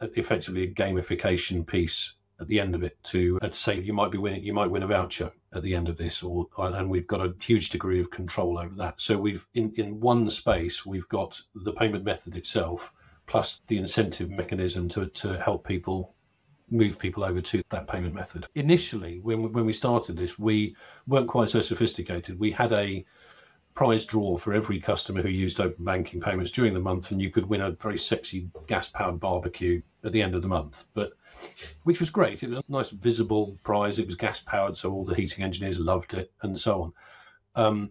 [0.00, 4.12] effectively a gamification piece at the end of it to, uh, to say you might
[4.12, 7.06] be winning, you might win a voucher at the end of this, or and we've
[7.08, 9.00] got a huge degree of control over that.
[9.00, 12.92] So we've in in one space we've got the payment method itself
[13.26, 16.14] plus the incentive mechanism to to help people
[16.70, 18.46] move people over to that payment method.
[18.54, 22.38] Initially, when we, when we started this, we weren't quite so sophisticated.
[22.38, 23.04] We had a
[23.74, 27.30] prize draw for every customer who used open banking payments during the month, and you
[27.30, 30.84] could win a very sexy gas powered barbecue at the end of the month.
[30.94, 31.12] But
[31.84, 32.42] which was great.
[32.42, 33.98] It was a nice visible prize.
[33.98, 36.92] It was gas powered, so all the heating engineers loved it, and so on.
[37.54, 37.90] Um,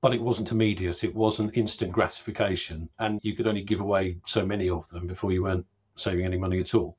[0.00, 1.02] but it wasn't immediate.
[1.02, 5.32] It wasn't instant gratification, and you could only give away so many of them before
[5.32, 6.98] you weren't saving any money at all.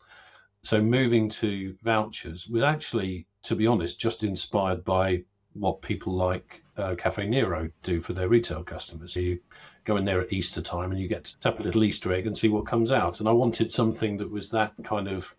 [0.65, 5.21] So moving to vouchers was actually, to be honest, just inspired by
[5.54, 9.15] what people like uh, Caffè Nero do for their retail customers.
[9.15, 9.39] You
[9.84, 12.25] go in there at Easter time and you get to tap a little Easter egg
[12.25, 13.19] and see what comes out.
[13.19, 15.36] And I wanted something that was that kind of.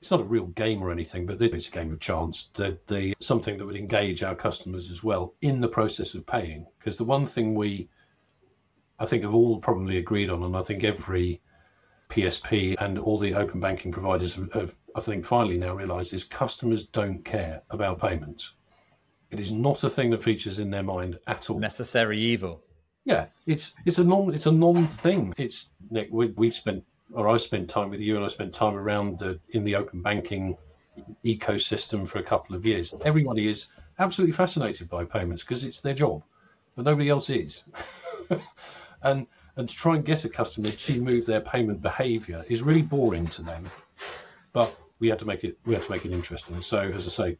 [0.00, 2.50] It's not a real game or anything, but it's a game of chance.
[2.54, 6.66] The something that would engage our customers as well in the process of paying.
[6.78, 7.88] Because the one thing we,
[9.00, 11.40] I think, have all probably agreed on, and I think every
[12.12, 16.24] PSP and all the open banking providers have, have I think, finally now realised is
[16.24, 18.54] customers don't care about payments.
[19.30, 21.58] It is not a thing that features in their mind at all.
[21.58, 22.62] Necessary evil.
[23.06, 25.32] Yeah, it's it's a non it's a non thing.
[25.38, 26.08] It's Nick.
[26.12, 29.40] We we spent or I spent time with you, and I spent time around the
[29.50, 30.56] in the open banking
[31.24, 32.94] ecosystem for a couple of years.
[33.04, 36.22] Everybody is absolutely fascinated by payments because it's their job,
[36.76, 37.64] but nobody else is.
[39.02, 42.82] and and to try and get a customer to move their payment behavior is really
[42.82, 43.64] boring to them.
[44.52, 46.60] But we had to make it we had to make it interesting.
[46.62, 47.38] So as I say,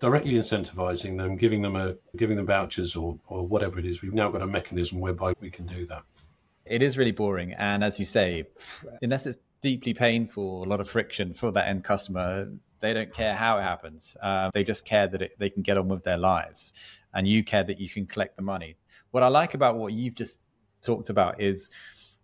[0.00, 4.14] directly incentivizing them, giving them a giving them vouchers or or whatever it is, we've
[4.14, 6.02] now got a mechanism whereby we can do that.
[6.64, 8.46] It is really boring, and as you say,
[9.02, 13.34] unless it's deeply painful, a lot of friction for that end customer, they don't care
[13.34, 14.16] how it happens.
[14.22, 16.72] Uh, they just care that it, they can get on with their lives.
[17.14, 18.76] and you care that you can collect the money.
[19.12, 20.40] What I like about what you've just
[20.84, 21.70] talked about is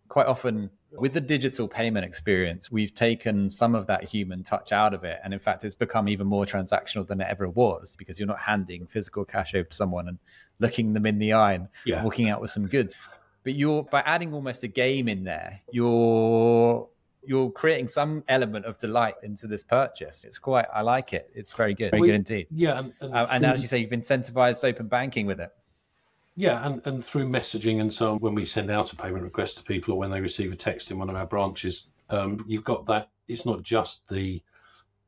[0.09, 4.93] quite often with the digital payment experience, we've taken some of that human touch out
[4.93, 5.21] of it.
[5.23, 8.41] And in fact, it's become even more transactional than it ever was because you're not
[8.41, 10.19] handing physical cash over to someone and
[10.59, 12.03] looking them in the eye and yeah.
[12.03, 12.95] walking out with some goods.
[13.45, 16.89] But you're by adding almost a game in there, you're
[17.23, 20.25] you're creating some element of delight into this purchase.
[20.25, 21.31] It's quite, I like it.
[21.35, 22.47] It's very good, very we, good indeed.
[22.51, 25.51] Yeah, and, and, uh, and as you say, you've incentivized open banking with it.
[26.37, 29.57] Yeah, and, and through messaging and so on, when we send out a payment request
[29.57, 32.65] to people or when they receive a text in one of our branches, um, you've
[32.65, 33.11] got that.
[33.29, 34.43] It's not just the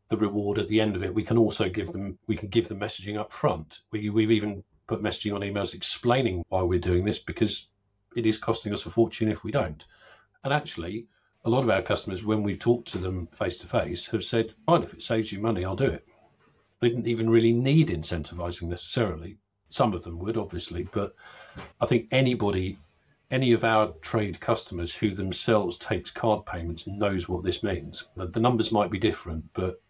[0.09, 1.15] the reward at the end of it.
[1.15, 3.81] We can also give them we can give them messaging up front.
[3.91, 7.69] We, we've even put messaging on emails explaining why we're doing this because
[8.15, 9.85] it is costing us a fortune if we don't.
[10.45, 11.07] And actually,
[11.45, 14.55] a lot of our customers, when we talk to them face to face, have said,
[14.67, 16.05] "Fine, if it saves you money, I'll do it."
[16.81, 19.39] They didn't even really need incentivizing necessarily,
[19.73, 21.15] some of them would, obviously, but
[21.81, 22.79] I think anybody,
[23.31, 28.05] any of our trade customers who themselves takes card payments knows what this means.
[28.17, 29.81] The, the numbers might be different, but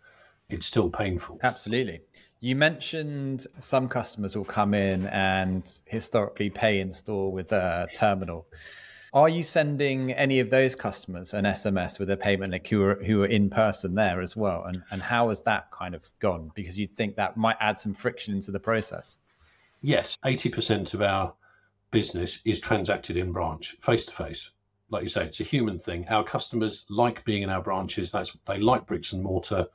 [0.49, 1.39] it's still painful.
[1.43, 2.01] Absolutely.
[2.41, 8.47] You mentioned some customers will come in and historically pay in store with a terminal.
[9.15, 12.95] Are you sending any of those customers an SMS with a payment link who are,
[12.95, 14.65] who are in person there as well?
[14.65, 16.51] And, and how has that kind of gone?
[16.55, 19.19] Because you'd think that might add some friction into the process.
[19.85, 21.35] Yes, 80% of our
[21.91, 24.51] business is transacted in branch, face to face.
[24.91, 26.07] Like you say, it's a human thing.
[26.09, 28.13] Our customers like being in our branches.
[28.13, 29.67] That's they like bricks and mortar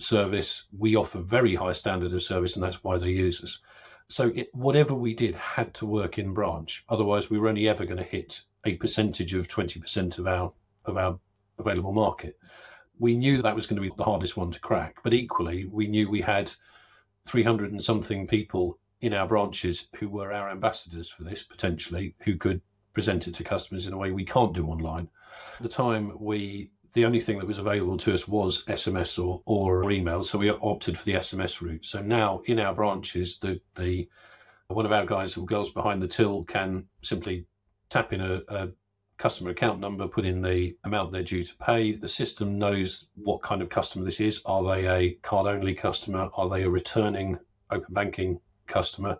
[0.00, 0.64] service.
[0.76, 3.60] We offer very high standard of service, and that's why they use us.
[4.08, 6.84] So it, whatever we did had to work in branch.
[6.88, 10.52] Otherwise, we were only ever going to hit a percentage of 20% of our
[10.86, 11.20] of our
[11.58, 12.36] available market.
[12.98, 15.86] We knew that was going to be the hardest one to crack, but equally, we
[15.86, 16.50] knew we had
[17.26, 22.36] 300 and something people in our branches who were our ambassadors for this potentially, who
[22.36, 22.60] could
[22.94, 25.08] present it to customers in a way we can't do online.
[25.56, 29.42] At the time, we the only thing that was available to us was SMS or,
[29.44, 31.84] or email, so we opted for the SMS route.
[31.84, 34.08] So now in our branches, the the
[34.68, 37.46] one of our guys or girls behind the till can simply
[37.90, 38.68] tap in a, a
[39.18, 41.96] customer account number, put in the amount they're due to pay.
[41.96, 44.40] The system knows what kind of customer this is.
[44.44, 46.30] Are they a card only customer?
[46.34, 47.38] Are they a returning
[47.70, 49.18] open banking customer.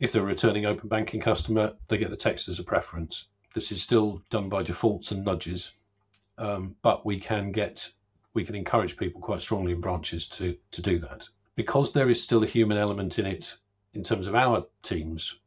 [0.00, 3.28] If they're a returning open banking customer, they get the text as a preference.
[3.54, 5.72] This is still done by defaults and nudges,
[6.38, 7.90] um, but we can get
[8.34, 12.20] we can encourage people quite strongly in branches to to do that because there is
[12.22, 13.56] still a human element in it
[13.94, 15.38] in terms of our teams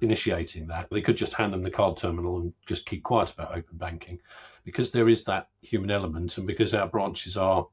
[0.00, 0.88] initiating that.
[0.90, 4.18] They could just hand them the card terminal and just keep quiet about open banking
[4.64, 7.66] because there is that human element and because our branches are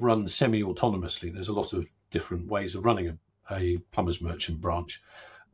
[0.00, 3.16] run semi-autonomously there's a lot of different ways of running a
[3.50, 5.02] a plumbers merchant branch,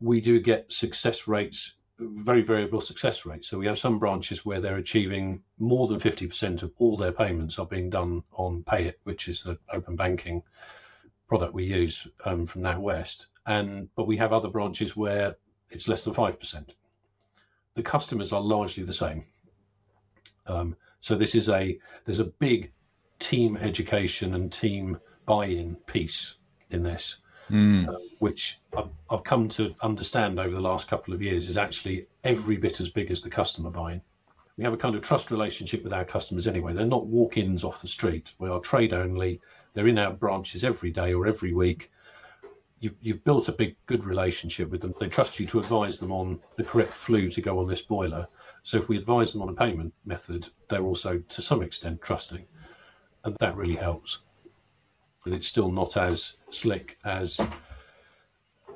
[0.01, 3.49] we do get success rates, very variable success rates.
[3.49, 7.59] So we have some branches where they're achieving more than 50% of all their payments
[7.59, 10.43] are being done on Payit, which is the open banking
[11.29, 13.27] product we use um, from NatWest.
[13.47, 15.37] And but we have other branches where
[15.71, 16.71] it's less than 5%.
[17.75, 19.25] The customers are largely the same.
[20.47, 22.73] Um, so this is a there's a big
[23.19, 26.35] team education and team buy-in piece
[26.71, 27.19] in this
[27.51, 27.89] mm.
[27.89, 32.07] uh, which I've, I've, come to understand over the last couple of years is actually
[32.25, 34.01] every bit as big as the customer buying.
[34.57, 36.73] We have a kind of trust relationship with our customers anyway.
[36.73, 38.35] They're not walk ins off the street.
[38.39, 39.41] We are trade only.
[39.73, 41.91] They're in our branches every day or every week.
[42.81, 44.95] You, you've built a big, good relationship with them.
[44.99, 48.27] They trust you to advise them on the correct flue to go on this boiler.
[48.63, 52.45] So if we advise them on a payment method, they're also to some extent trusting.
[53.25, 54.21] And that really helps
[55.27, 57.41] it's still not as slick as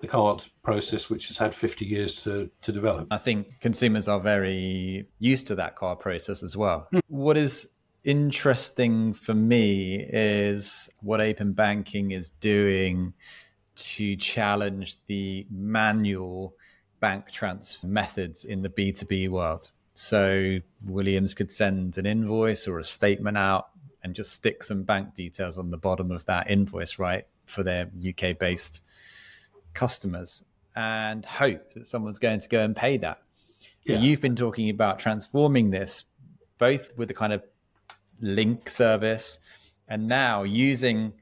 [0.01, 3.09] the card process, which has had 50 years to, to develop.
[3.11, 6.89] I think consumers are very used to that card process as well.
[6.93, 7.01] Mm.
[7.09, 7.69] What is
[8.05, 13.15] interesting for me is what open banking is doing
[13.77, 16.55] to challenge the manual
[17.01, 19.71] bank transfer methods in the B2B world.
[19.95, 23.69] So Williams could send an invoice or a statement out
[24.05, 27.91] and just stick some bank details on the bottom of that invoice, right, for their
[28.07, 28.83] UK based
[29.73, 30.45] customers
[30.77, 33.23] and hope that someone's going to go and pay that.
[33.85, 33.99] Yeah.
[33.99, 36.05] You've been talking about transforming this
[36.59, 37.43] both with the kind of
[38.21, 39.41] link service
[39.89, 41.13] and now using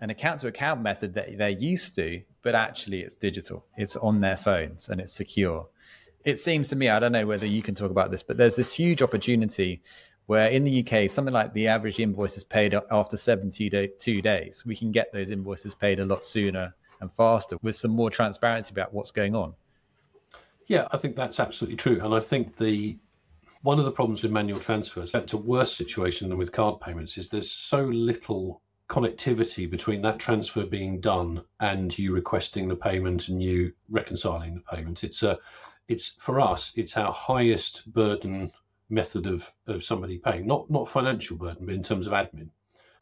[0.00, 3.66] an account to account method that they're used to, but actually it's digital.
[3.76, 5.68] It's on their phones and it's secure.
[6.24, 8.56] It seems to me, I don't know whether you can talk about this, but there's
[8.56, 9.82] this huge opportunity
[10.28, 14.62] where in the UK, something like the average invoice is paid after 72 days.
[14.66, 18.70] We can get those invoices paid a lot sooner and faster with some more transparency
[18.74, 19.54] about what's going on.
[20.66, 21.98] Yeah, I think that's absolutely true.
[22.04, 22.98] And I think the
[23.62, 27.16] one of the problems with manual transfers, that's a worse situation than with card payments,
[27.16, 28.60] is there's so little
[28.90, 34.76] connectivity between that transfer being done and you requesting the payment and you reconciling the
[34.76, 35.04] payment.
[35.04, 35.38] It's a
[35.88, 38.50] it's for us, it's our highest burden
[38.90, 42.50] method of, of somebody paying, not not financial burden, but in terms of admin.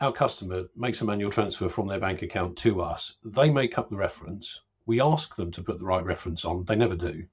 [0.01, 3.14] Our customer makes a manual transfer from their bank account to us.
[3.25, 4.61] They make up the reference.
[4.85, 6.64] We ask them to put the right reference on.
[6.64, 7.25] They never do.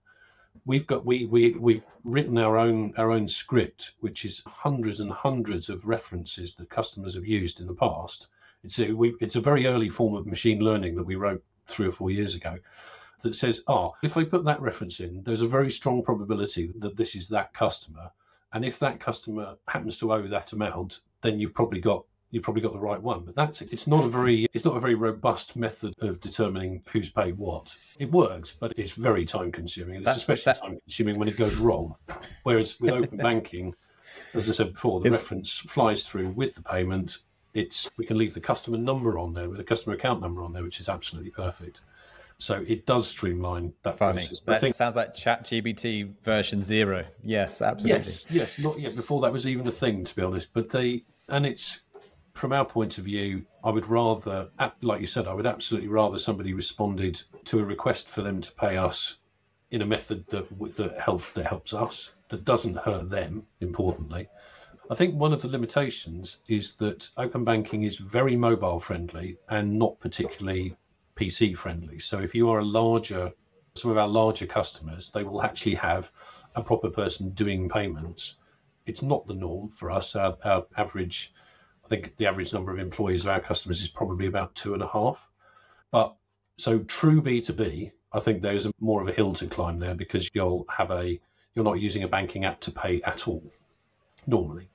[0.66, 5.12] We've got we we we've written our own our own script, which is hundreds and
[5.12, 8.28] hundreds of references that customers have used in the past.
[8.64, 11.88] It's a we, it's a very early form of machine learning that we wrote three
[11.88, 12.58] or four years ago
[13.24, 16.96] that says, oh, if they put that reference in, there's a very strong probability that
[16.96, 18.12] this is that customer.
[18.54, 22.62] And if that customer happens to owe that amount, then you've probably got you've probably
[22.62, 23.24] got the right one.
[23.24, 27.10] But that's it's not a very it's not a very robust method of determining who's
[27.10, 27.76] paid what.
[28.00, 29.96] It works, but it's very time consuming.
[29.98, 30.62] It's that's, especially that...
[30.62, 31.96] time consuming when it goes wrong.
[32.44, 33.74] Whereas with open banking,
[34.34, 35.18] as I said before, the it's...
[35.18, 37.20] reference flies through with the payment.
[37.54, 40.54] It's we can leave the customer number on there with the customer account number on
[40.54, 41.82] there, which is absolutely perfect.
[42.44, 44.20] So it does streamline that Funny.
[44.20, 44.42] process.
[44.42, 47.06] That think, sounds like ChatGPT version zero.
[47.24, 48.12] Yes, absolutely.
[48.12, 48.60] Yes, yes.
[48.60, 50.50] Not yet before that was even a thing, to be honest.
[50.52, 51.84] But they and it's
[52.34, 54.50] from our point of view, I would rather,
[54.82, 58.52] like you said, I would absolutely rather somebody responded to a request for them to
[58.52, 59.20] pay us
[59.72, 63.48] in a method that that helps that helps us, that doesn't hurt them.
[63.62, 64.28] Importantly,
[64.92, 69.80] I think one of the limitations is that open banking is very mobile friendly and
[69.80, 70.76] not particularly
[71.16, 72.00] PC friendly.
[72.00, 73.32] So if you are a larger,
[73.76, 76.12] some of our larger customers, they will actually have
[76.56, 78.36] a proper person doing payments.
[78.86, 80.16] It's not the norm for us.
[80.16, 81.34] Our, our average,
[81.86, 84.84] I think the average number of employees of our customers is probably about two and
[84.84, 85.30] a half.
[85.92, 86.16] But
[86.58, 90.66] so true B2B, I think there's more of a hill to climb there because you'll
[90.70, 91.20] have a,
[91.56, 93.44] you're not using a banking app to pay at all
[94.28, 94.70] normally.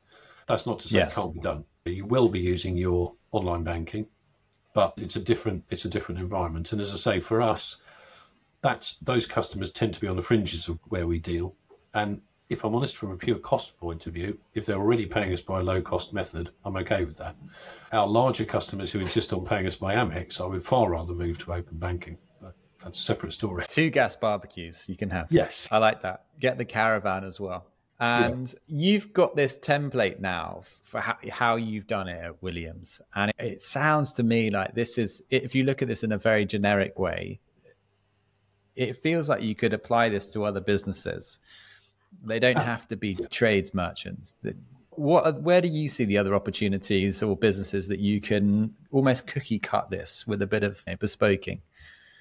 [0.47, 1.17] That's not to say yes.
[1.17, 1.65] it can't be done.
[1.85, 4.07] but You will be using your online banking
[4.79, 6.71] but it's a different it's a different environment.
[6.71, 7.79] And as I say, for us,
[8.63, 11.57] that's those customers tend to be on the fringes of where we deal.
[11.95, 15.33] And if I'm honest, from a pure cost point of view, if they're already paying
[15.33, 17.35] us by a low cost method, I'm okay with that.
[17.91, 21.39] Our larger customers who insist on paying us by Amex, I would far rather move
[21.39, 22.17] to open banking.
[22.41, 23.65] But that's a separate story.
[23.67, 25.27] Two gas barbecues you can have.
[25.33, 25.67] Yes.
[25.73, 26.27] I like that.
[26.39, 27.67] Get the caravan as well.
[28.01, 28.91] And yeah.
[28.91, 33.01] you've got this template now for how, how, you've done it at Williams.
[33.17, 36.13] And it, it, sounds to me like this is, if you look at this in
[36.13, 37.41] a very generic way,
[38.77, 41.41] it feels like you could apply this to other businesses.
[42.25, 44.35] They don't have to be trades merchants.
[44.91, 49.59] What, where do you see the other opportunities or businesses that you can almost cookie
[49.59, 51.61] cut this with a bit of you know, bespoking?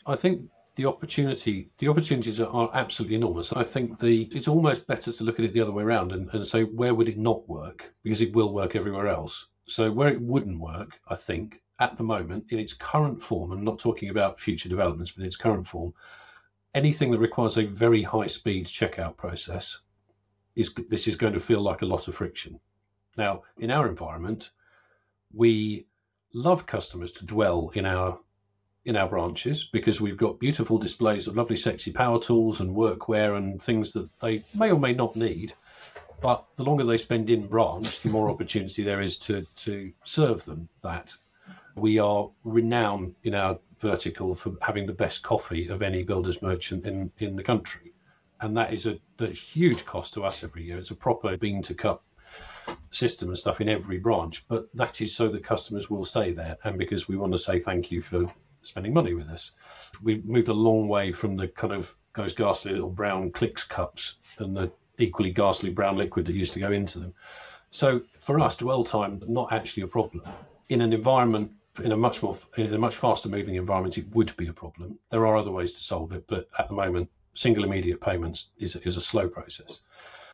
[0.07, 0.41] I think
[0.77, 3.51] the opportunity the opportunities are, are, absolutely enormous.
[3.51, 6.29] I think the it's almost better to look at it the other way around and,
[6.33, 9.47] and say where would it not work because it will work everywhere else.
[9.67, 13.63] So where it wouldn't work, I think at the moment in its current form, I'm
[13.63, 15.93] not talking about future developments, but in its current form,
[16.75, 19.79] anything that requires a very high speed checkout process
[20.55, 22.59] is this is going to feel like a lot of friction.
[23.17, 24.51] Now, in our environment,
[25.33, 25.87] we
[26.33, 28.19] love customers to dwell in our
[28.87, 33.35] in our branches because we've got beautiful displays of lovely, sexy power tools and workwear
[33.35, 35.53] and things that they may or may not need.
[36.21, 40.45] But the longer they spend in branch, the more opportunity there is to, to serve
[40.45, 41.13] them that.
[41.75, 46.85] We are renowned in our vertical for having the best coffee of any builder's merchant
[46.85, 47.93] in, in the country.
[48.39, 50.77] And that is a, a huge cost to us every year.
[50.77, 52.03] It's a proper bean to cup
[52.91, 56.57] system and stuff in every branch, but that is so that customers will stay there
[56.63, 58.31] and because we want to say thank you for
[58.67, 59.51] spending money with us.
[60.01, 64.15] We've moved a long way from the kind of those ghastly little brown Klix cups
[64.39, 67.13] and the equally ghastly brown liquid that used to go into them.
[67.71, 70.23] So for us, dwell time not actually a problem.
[70.69, 71.51] In an environment,
[71.83, 74.97] in a much more, in a much faster moving environment, it would be a problem.
[75.11, 78.75] There are other ways to solve it, but at the moment, single immediate payments is
[78.77, 79.81] is a slow process.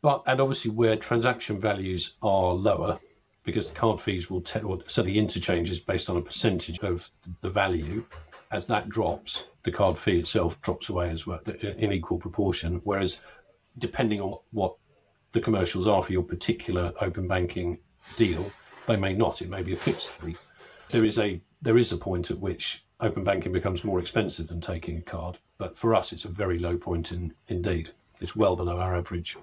[0.02, 2.98] But and obviously where transaction values are lower,
[3.44, 7.10] because the card fees will tell, so the interchange is based on a percentage of
[7.42, 8.04] the value.
[8.52, 12.82] As that drops, the card fee itself drops away as well in equal proportion.
[12.84, 13.20] Whereas,
[13.80, 14.76] depending on what
[15.32, 17.80] the commercials are for your particular open banking
[18.16, 18.52] deal,
[18.86, 19.42] they may not.
[19.42, 20.36] It may be a fixed fee.
[20.90, 24.62] There is a there is a point at which open banking becomes more expensive than
[24.62, 27.92] taking a card, but for us, it's a very low point in indeed.
[28.20, 29.38] It's well below our average.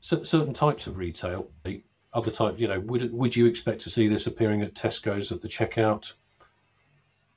[0.00, 1.48] So, certain types of retail,
[2.12, 5.42] other types, you know, would would you expect to see this appearing at Tesco's at
[5.42, 6.12] the checkout?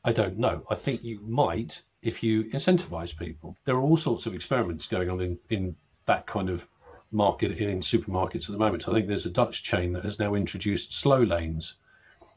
[0.03, 0.65] I don't know.
[0.69, 3.55] I think you might if you incentivize people.
[3.65, 6.67] There are all sorts of experiments going on in, in that kind of
[7.11, 8.87] market in, in supermarkets at the moment.
[8.89, 11.75] I think there's a Dutch chain that has now introduced slow lanes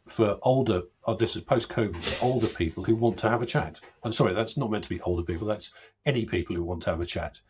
[0.06, 3.80] for older, oh, this is post COVID, older people who want to have a chat.
[4.04, 5.70] I'm sorry, that's not meant to be older people, that's
[6.04, 7.40] any people who want to have a chat.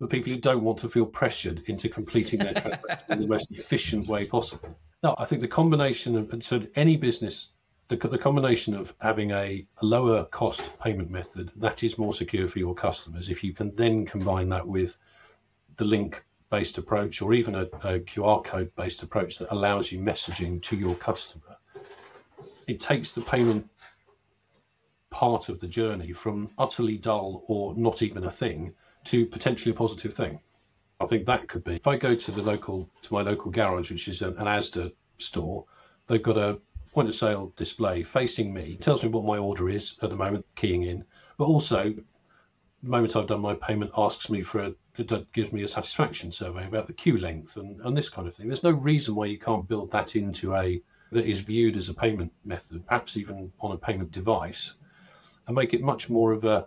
[0.00, 3.50] But people who don't want to feel pressured into completing their transaction in the most
[3.50, 4.76] efficient way possible.
[5.02, 7.48] No, I think the combination of, and so any business
[7.88, 12.48] the, the combination of having a, a, lower cost payment method that is more secure
[12.48, 14.96] for your customers, if you can then combine that with
[15.76, 19.98] the link based approach or even a, a QR code based approach that allows you
[19.98, 21.56] messaging to your customer,
[22.66, 23.68] it takes the payment
[25.10, 28.74] part of the journey from utterly dull or not even a thing
[29.04, 30.40] to potentially a positive thing.
[31.00, 31.76] I think that could be.
[31.76, 35.64] If I go to the local to my local garage, which is an, ASDA store,
[36.06, 36.58] they've got a
[36.92, 40.46] point of sale display facing me, tells me what my order is at the moment,
[40.54, 41.04] keying in,
[41.36, 41.92] but also
[42.82, 46.30] the moment I've done my payment asks me for a it gives me a satisfaction
[46.30, 48.46] survey about the queue length and, and this kind of thing.
[48.46, 50.80] There's no reason why you can't build that into a
[51.10, 54.74] that is viewed as a payment method, perhaps even on a payment device,
[55.46, 56.66] and make it much more of a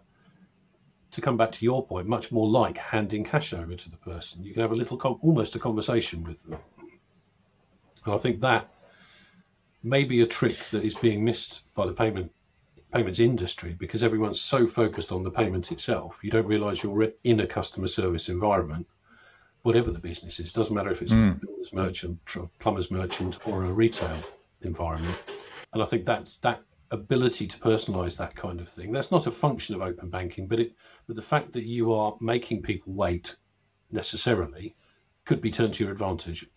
[1.18, 4.44] to come back to your point, much more like handing cash over to the person.
[4.44, 6.60] You can have a little, almost a conversation with them.
[8.06, 8.70] And I think that
[9.82, 12.32] may be a trick that is being missed by the payment
[12.94, 16.20] payments industry because everyone's so focused on the payment itself.
[16.22, 18.86] You don't realize you're in a customer service environment,
[19.64, 20.54] whatever the business is.
[20.54, 21.32] Doesn't matter if it's mm.
[21.32, 22.20] a builder's merchant,
[22.60, 24.20] plumber's merchant, or a retail
[24.62, 25.18] environment.
[25.74, 26.62] And I think that's that
[26.92, 28.92] ability to personalize that kind of thing.
[28.92, 30.74] That's not a function of open banking, but it
[31.08, 33.36] but the fact that you are making people wait
[33.92, 34.76] necessarily
[35.26, 36.48] could be turned to your advantage.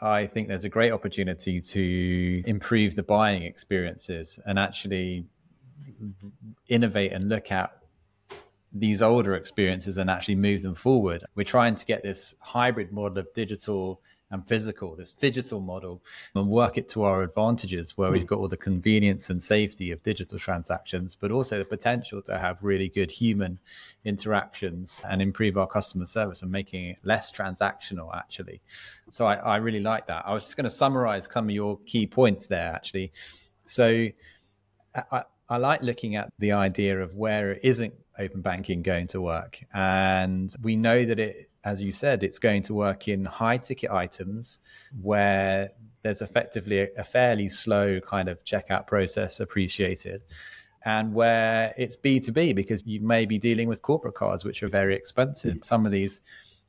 [0.00, 5.26] I think there's a great opportunity to improve the buying experiences and actually
[6.68, 7.70] innovate and look at
[8.72, 11.24] these older experiences and actually move them forward.
[11.34, 14.00] We're trying to get this hybrid model of digital
[14.32, 16.02] and physical, this digital model,
[16.34, 18.28] and work it to our advantages where we've hmm.
[18.28, 22.58] got all the convenience and safety of digital transactions, but also the potential to have
[22.62, 23.58] really good human
[24.04, 28.62] interactions and improve our customer service and making it less transactional, actually.
[29.10, 30.24] So I, I really like that.
[30.26, 33.12] I was just going to summarize some of your key points there, actually.
[33.66, 34.08] So
[34.94, 39.20] I, I like looking at the idea of where it isn't open banking going to
[39.20, 39.60] work.
[39.74, 43.90] And we know that it as you said, it's going to work in high ticket
[43.90, 44.58] items
[45.00, 45.70] where
[46.02, 50.22] there's effectively a, a, fairly slow kind of checkout process appreciated,
[50.84, 54.96] and where it's B2B because you may be dealing with corporate cards, which are very
[54.96, 55.54] expensive.
[55.58, 55.64] Mm.
[55.64, 56.20] Some of these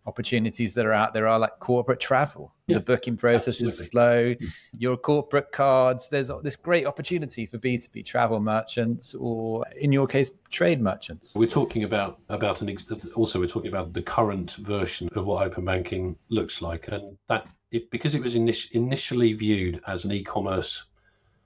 [0.05, 2.53] opportunities that are out there are like corporate travel.
[2.67, 3.83] Yeah, the booking process absolutely.
[3.83, 4.33] is slow.
[4.35, 4.53] Mm.
[4.77, 10.31] Your corporate cards, there's this great opportunity for B2B travel merchants or in your case,
[10.49, 11.35] trade merchants.
[11.35, 12.75] We're talking about about an
[13.15, 17.47] also we're talking about the current version of what open banking looks like and that
[17.71, 20.85] it, because it was init- initially viewed as an e-commerce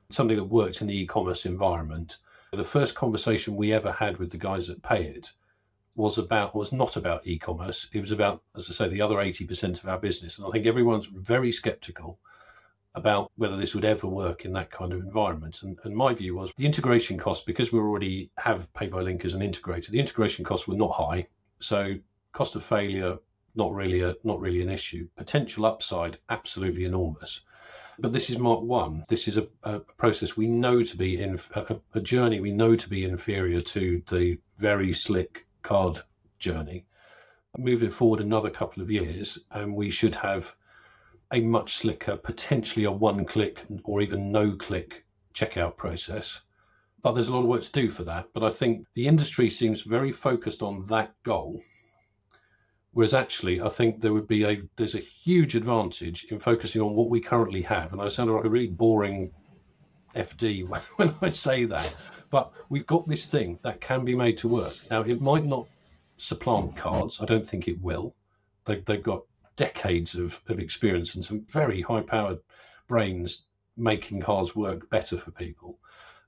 [0.10, 2.18] something that worked in the e-commerce environment.
[2.54, 5.32] The first conversation we ever had with the guys at Payit
[5.98, 7.90] was about was not about e-commerce.
[7.92, 10.38] It was about, as I say, the other 80% of our business.
[10.38, 12.20] And I think everyone's very skeptical
[12.94, 15.64] about whether this would ever work in that kind of environment.
[15.64, 19.26] And, and my view was the integration costs, because we already have Pay by Link
[19.26, 21.28] as an integrator, the integration costs were not high.
[21.60, 21.96] So
[22.32, 23.18] cost of failure,
[23.56, 25.08] not really a not really an issue.
[25.16, 27.42] Potential upside, absolutely enormous.
[27.98, 29.04] But this is Mark One.
[29.10, 32.76] This is a, a process we know to be in a, a journey we know
[32.76, 36.00] to be inferior to the very slick card
[36.40, 36.86] journey.
[37.58, 40.56] Moving forward another couple of years, and we should have
[41.34, 46.40] a much slicker, potentially a one click or even no click checkout process.
[47.02, 48.30] But there's a lot of work to do for that.
[48.34, 51.62] But I think the industry seems very focused on that goal.
[52.92, 56.96] Whereas actually, I think there would be a there's a huge advantage in focusing on
[56.96, 57.92] what we currently have.
[57.92, 59.32] And I sound like a really boring
[60.16, 61.94] FD when I say that.
[62.30, 64.76] But we've got this thing that can be made to work.
[64.92, 65.68] Now, it might not
[66.18, 67.20] supplant cards.
[67.22, 68.16] I don't think it will.
[68.66, 69.24] They, they've got
[69.56, 72.40] decades of, of experience and some very high powered
[72.88, 75.80] brains making cards work better for people.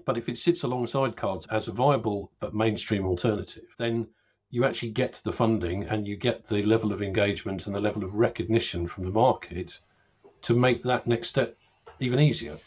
[0.05, 4.07] But if it sits alongside cards as a viable but mainstream alternative, then
[4.51, 8.03] you actually get the funding and you get the level of engagement and the level
[8.03, 9.79] of recognition from the market
[10.41, 11.57] to make that next step
[11.99, 12.57] even easier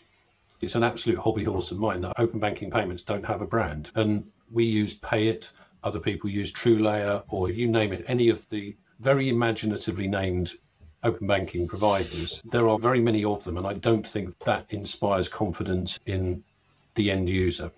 [0.63, 3.91] it's an absolute hobby horse of mine that open banking payments don't have a brand.
[3.97, 5.51] And we use Payit,
[5.83, 10.53] other people use TrueLayer, or you name it, any of the very imaginatively named
[11.03, 12.41] open banking providers.
[12.45, 16.45] There are very many of them, and I don't think that inspires confidence in
[16.95, 17.73] the end user.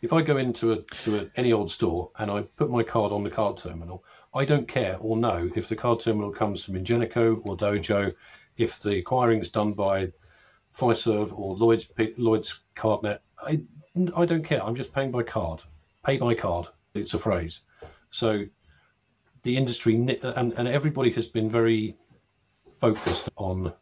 [0.00, 3.12] If I go into a, to a, any old store and I put my card
[3.12, 4.04] on the card terminal,
[4.34, 8.14] I don't care or know if the card terminal comes from Ingenico or Dojo,
[8.56, 10.12] if the acquiring is done by
[10.76, 13.18] Fiserv or Lloyd's Lloyd's CardNet.
[13.42, 13.62] I
[14.14, 14.62] I don't care.
[14.64, 15.62] I'm just paying by card.
[16.04, 16.68] Pay by card.
[16.94, 17.60] It's a phrase.
[18.10, 18.44] So
[19.42, 21.96] the industry and, and everybody has been very
[22.80, 23.72] focused on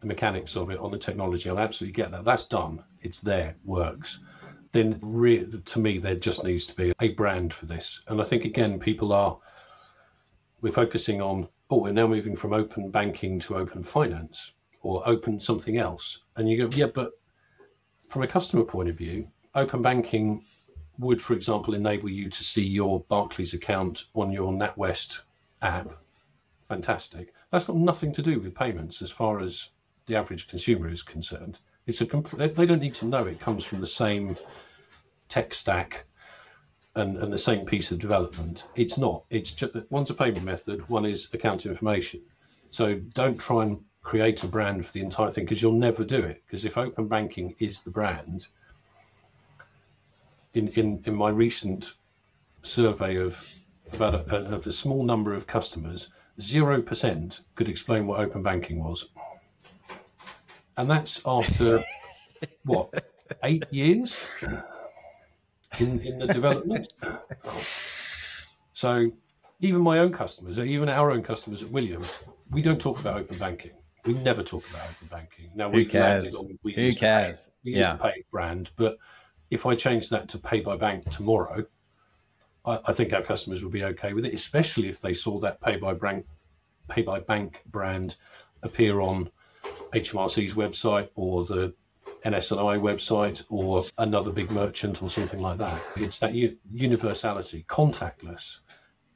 [0.00, 1.48] the mechanics of it, on the technology.
[1.48, 2.24] I'll absolutely get that.
[2.24, 2.82] That's done.
[3.02, 4.18] It's there, works.
[4.72, 8.02] Then, re- to me, there just needs to be a brand for this.
[8.08, 9.38] And I think again, people are
[10.60, 11.48] we're focusing on.
[11.70, 14.52] Oh, we're now moving from open banking to open finance
[14.88, 16.20] or open something else.
[16.36, 17.10] And you go, yeah, but
[18.08, 20.46] from a customer point of view, open banking
[20.98, 25.18] would, for example, enable you to see your Barclays account on your NatWest
[25.60, 25.90] app.
[26.68, 27.34] Fantastic.
[27.50, 29.68] That's got nothing to do with payments as far as
[30.06, 31.58] the average consumer is concerned.
[31.86, 34.36] It's a they don't need to know it comes from the same
[35.28, 36.06] tech stack
[36.94, 38.68] and, and the same piece of development.
[38.74, 39.24] It's not.
[39.28, 42.22] It's just one's a payment method, one is account information.
[42.70, 46.18] So don't try and create a brand for the entire thing because you'll never do
[46.18, 46.42] it.
[46.46, 48.46] Because if open banking is the brand,
[50.54, 51.94] in, in, in my recent
[52.62, 53.52] survey of
[53.92, 56.08] about a, of a small number of customers,
[56.40, 59.10] 0% could explain what open banking was.
[60.76, 61.82] And that's after
[62.64, 62.92] what,
[63.42, 64.16] eight years
[65.78, 66.92] in, in the development?
[68.72, 69.10] So
[69.60, 73.38] even my own customers, even our own customers at Williams, we don't talk about open
[73.38, 73.72] banking.
[74.08, 75.50] We never talk about open banking.
[75.54, 76.34] Now, Who cares?
[76.34, 77.46] On, Who cares?
[77.46, 77.96] Pay, we yeah.
[77.96, 78.96] pay brand, but
[79.50, 81.66] if I change that to pay by bank tomorrow,
[82.64, 85.60] I, I, think our customers will be okay with it, especially if they saw that
[85.60, 86.24] pay by bank,
[86.88, 88.16] pay by bank brand
[88.62, 89.30] appear on
[89.92, 91.74] HMRC's website or the
[92.26, 95.78] NS&I website or another big merchant or something like that.
[95.96, 98.60] It's that universality, contactless,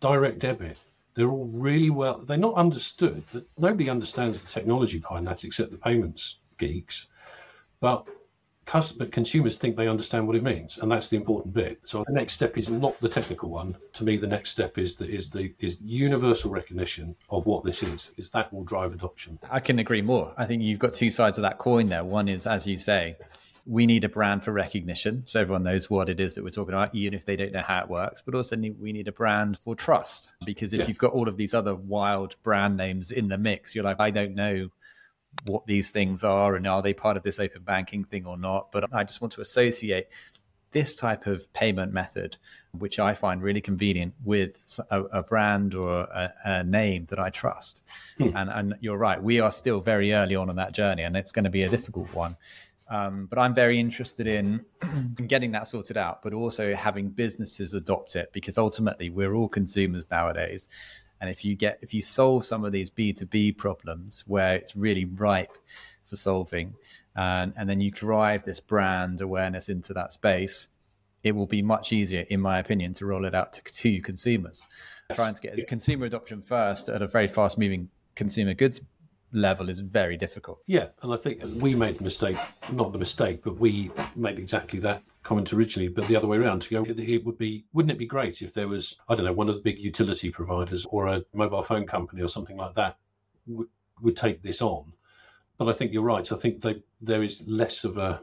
[0.01, 0.76] direct debit.
[1.14, 2.18] They're all really well.
[2.18, 3.22] They're not understood.
[3.58, 7.08] Nobody understands the technology behind that except the payments geeks.
[7.80, 8.06] But
[8.96, 11.80] but consumers think they understand what it means, and that's the important bit.
[11.84, 13.76] So the next step is not the technical one.
[13.94, 17.82] To me, the next step is the is the is universal recognition of what this
[17.82, 18.10] is.
[18.16, 19.38] Is that will drive adoption.
[19.50, 20.32] I can agree more.
[20.38, 22.04] I think you've got two sides of that coin there.
[22.04, 23.16] One is, as you say,
[23.64, 26.74] we need a brand for recognition, so everyone knows what it is that we're talking
[26.74, 28.20] about, even if they don't know how it works.
[28.20, 30.86] But also, we need a brand for trust, because if yeah.
[30.88, 34.10] you've got all of these other wild brand names in the mix, you're like, I
[34.10, 34.68] don't know
[35.46, 38.70] what these things are and are they part of this open banking thing or not.
[38.70, 40.08] But I just want to associate
[40.72, 42.36] this type of payment method,
[42.78, 47.28] which I find really convenient, with a, a brand or a, a, name that I
[47.28, 47.84] trust.
[48.16, 48.34] Hmm.
[48.34, 51.30] And, and you're right, we are still very early on in that journey, and it's
[51.30, 52.36] going to be a difficult one.
[52.93, 57.72] Um, but I'm very interested in, in getting that sorted out, but also having businesses
[57.72, 60.68] adopt it because ultimately we're all consumers nowadays.
[61.18, 65.07] And if you get if you solve some of these B2B problems where it's really
[65.07, 65.57] ripe
[66.05, 66.74] for solving,
[67.16, 70.68] and, and then you drive this brand awareness into that space,
[71.24, 74.66] it will be much easier, in my opinion, to roll it out to, to consumers.
[75.14, 78.82] Trying to get consumer adoption first at a very fast moving consumer goods
[79.33, 80.61] level is very difficult.
[80.66, 82.37] Yeah, and I think we made the mistake,
[82.70, 86.62] not the mistake, but we made exactly that comment originally, but the other way around
[86.62, 89.33] to go, it would be, wouldn't it be great if there was, I don't know,
[89.33, 92.97] one of the big utility providers or a mobile phone company or something like that
[93.47, 93.68] would,
[94.01, 94.93] would take this on?
[95.59, 96.30] But I think you're right.
[96.30, 98.20] I think they, there is less of a,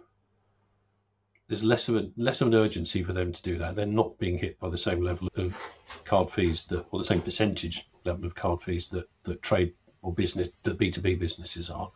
[1.48, 3.76] there's less of a less of an urgency for them to do that.
[3.76, 5.58] They're not being hit by the same level of
[6.06, 10.14] card fees that, or the same percentage level of card fees that that trade or
[10.14, 11.92] business that B two B businesses are.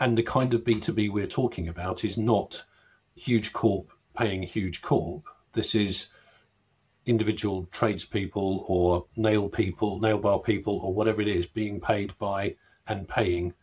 [0.00, 2.64] And the kind of B two B we're talking about is not
[3.14, 5.24] huge corp paying huge corp.
[5.52, 6.08] This is
[7.06, 12.56] individual tradespeople or nail people, nail bar people, or whatever it is, being paid by
[12.86, 13.54] and paying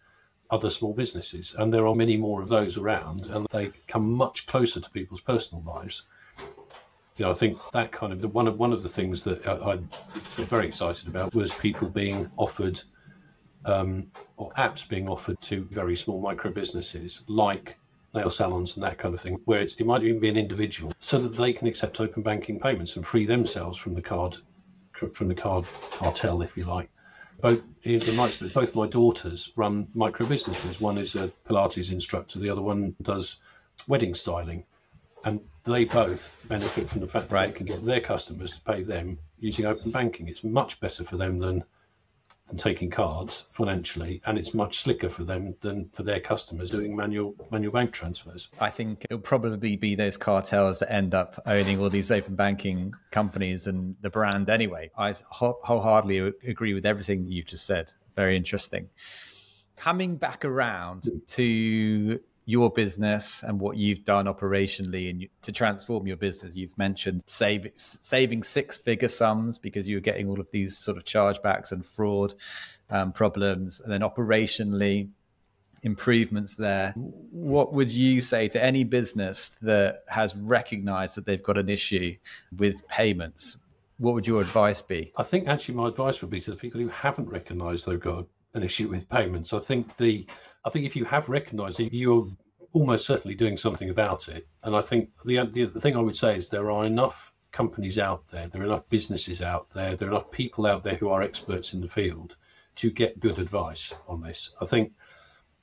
[0.49, 1.55] other small businesses.
[1.57, 5.21] And there are many more of those around, and they come much closer to people's
[5.21, 6.03] personal lives.
[7.17, 9.73] You know, I think that kind of one of one of the things that I,
[9.73, 9.89] I'm
[10.47, 12.81] very excited about was people being offered,
[13.65, 14.07] um,
[14.37, 17.77] or apps being offered to very small micro businesses like
[18.13, 21.19] nail salons and that kind of thing, where it might even be an individual, so
[21.19, 24.37] that they can accept open banking payments and free themselves from the card,
[25.13, 26.89] from the card cartel, if you like.
[27.41, 30.79] Both my both my daughters run micro businesses.
[30.79, 33.37] One is a Pilates instructor, the other one does
[33.87, 34.63] wedding styling,
[35.25, 37.47] and they both benefit from the fact that right.
[37.47, 40.29] they can get their customers to pay them using open banking.
[40.29, 41.63] It's much better for them than
[42.47, 46.95] than taking cards financially, and it's much slicker for them than for their customers doing
[46.95, 48.49] manual manual bank transfers.
[48.59, 52.93] I think it'll probably be those cartels that end up owning all these open banking
[53.11, 54.91] companies and the brand anyway.
[54.97, 57.91] I wholeheartedly agree with everything that you've just said.
[58.15, 58.89] Very interesting.
[59.75, 66.17] Coming back around to your business and what you've done operationally and to transform your
[66.17, 66.55] business.
[66.55, 71.03] You've mentioned save, saving six figure sums because you're getting all of these sort of
[71.03, 72.35] chargebacks and fraud
[72.89, 75.09] um, problems, and then operationally
[75.81, 76.93] improvements there.
[77.31, 82.15] What would you say to any business that has recognized that they've got an issue
[82.55, 83.57] with payments?
[83.97, 85.13] What would your advice be?
[85.17, 88.25] I think actually my advice would be to the people who haven't recognized they've got
[88.53, 89.53] an issue with payments.
[89.53, 90.25] I think the
[90.65, 92.27] I think if you have recognised it, you're
[92.73, 94.47] almost certainly doing something about it.
[94.63, 97.97] And I think the, the the thing I would say is there are enough companies
[97.97, 101.09] out there, there are enough businesses out there, there are enough people out there who
[101.09, 102.35] are experts in the field
[102.75, 104.53] to get good advice on this.
[104.59, 104.91] I think,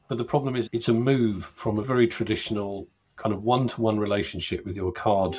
[0.09, 4.64] but the problem is it's a move from a very traditional kind of one-to-one relationship
[4.64, 5.36] with your card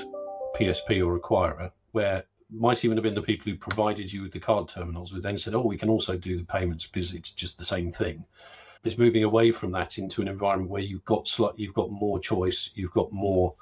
[0.55, 4.39] PSP or acquirer, where might even have been the people who provided you with the
[4.39, 7.57] card terminals who then said, oh, we can also do the payments because it's just
[7.57, 8.23] the same thing.
[8.83, 12.19] It's moving away from that into an environment where you've got slight, you've got more
[12.19, 13.55] choice, you've got more,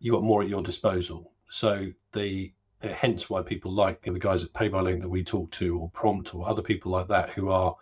[0.00, 1.30] you've got more at your disposal.
[1.50, 2.52] So the
[2.82, 5.78] uh, hence why people like the guys at Pay by Link that we talk to,
[5.78, 7.76] or Prompt, or other people like that who are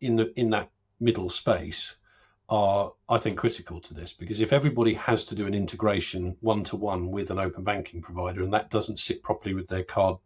[0.00, 0.70] in the in that
[1.00, 1.94] middle space
[2.48, 6.62] are, I think, critical to this because if everybody has to do an integration one
[6.64, 10.16] to one with an open banking provider and that doesn't sit properly with their card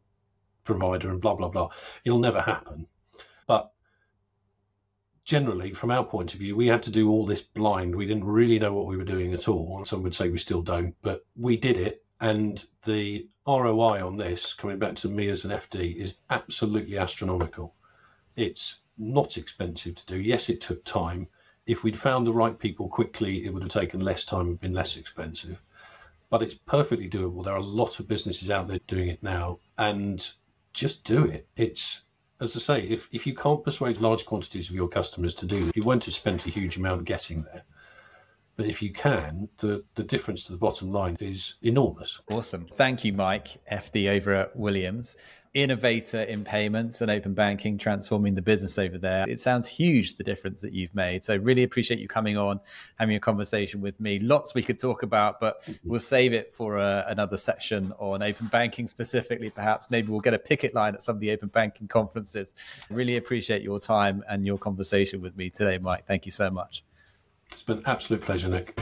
[0.65, 1.71] provider and blah, blah, blah,
[2.05, 2.87] it'll never happen.
[3.47, 3.73] But
[5.31, 7.95] generally, from our point of view, we had to do all this blind.
[7.95, 9.85] We didn't really know what we were doing at all.
[9.85, 12.03] Some would say we still don't, but we did it.
[12.21, 17.77] And the ROI on this, coming back to me as an FD, is absolutely astronomical.
[18.35, 20.19] It's not expensive to do.
[20.19, 21.29] Yes, it took time
[21.65, 24.73] if we'd found the right people quickly, it would have taken less time and been
[24.73, 25.63] less expensive.
[26.29, 27.45] But it's perfectly doable.
[27.45, 30.29] There are a lot of businesses out there doing it now, and
[30.73, 31.47] just do it.
[31.57, 32.03] It's
[32.41, 35.69] as I say, if, if you can't persuade large quantities of your customers to do
[35.69, 37.65] it, you won't have spent a huge amount getting there.
[38.57, 42.21] But if you can, the, the difference to the bottom line is enormous.
[42.31, 42.67] Awesome.
[42.67, 45.17] Thank you, Mike, FD over at Williams
[45.55, 49.29] innovator in payments and open banking, transforming the business over there.
[49.29, 51.25] It sounds huge, the difference that you've made.
[51.25, 52.61] So, really appreciate you coming on,
[52.97, 54.19] having a conversation with me.
[54.21, 55.91] Lots we could talk about, but mm-hmm.
[55.91, 59.51] we'll save it for uh, another section on open banking specifically.
[59.51, 62.55] Perhaps maybe we'll get a picket line at some of the open banking conferences.
[62.89, 66.07] Really appreciate your time and your conversation with me today, Mike.
[66.07, 66.85] Thank you so much.
[67.53, 68.79] It's been an absolute pleasure, Nick.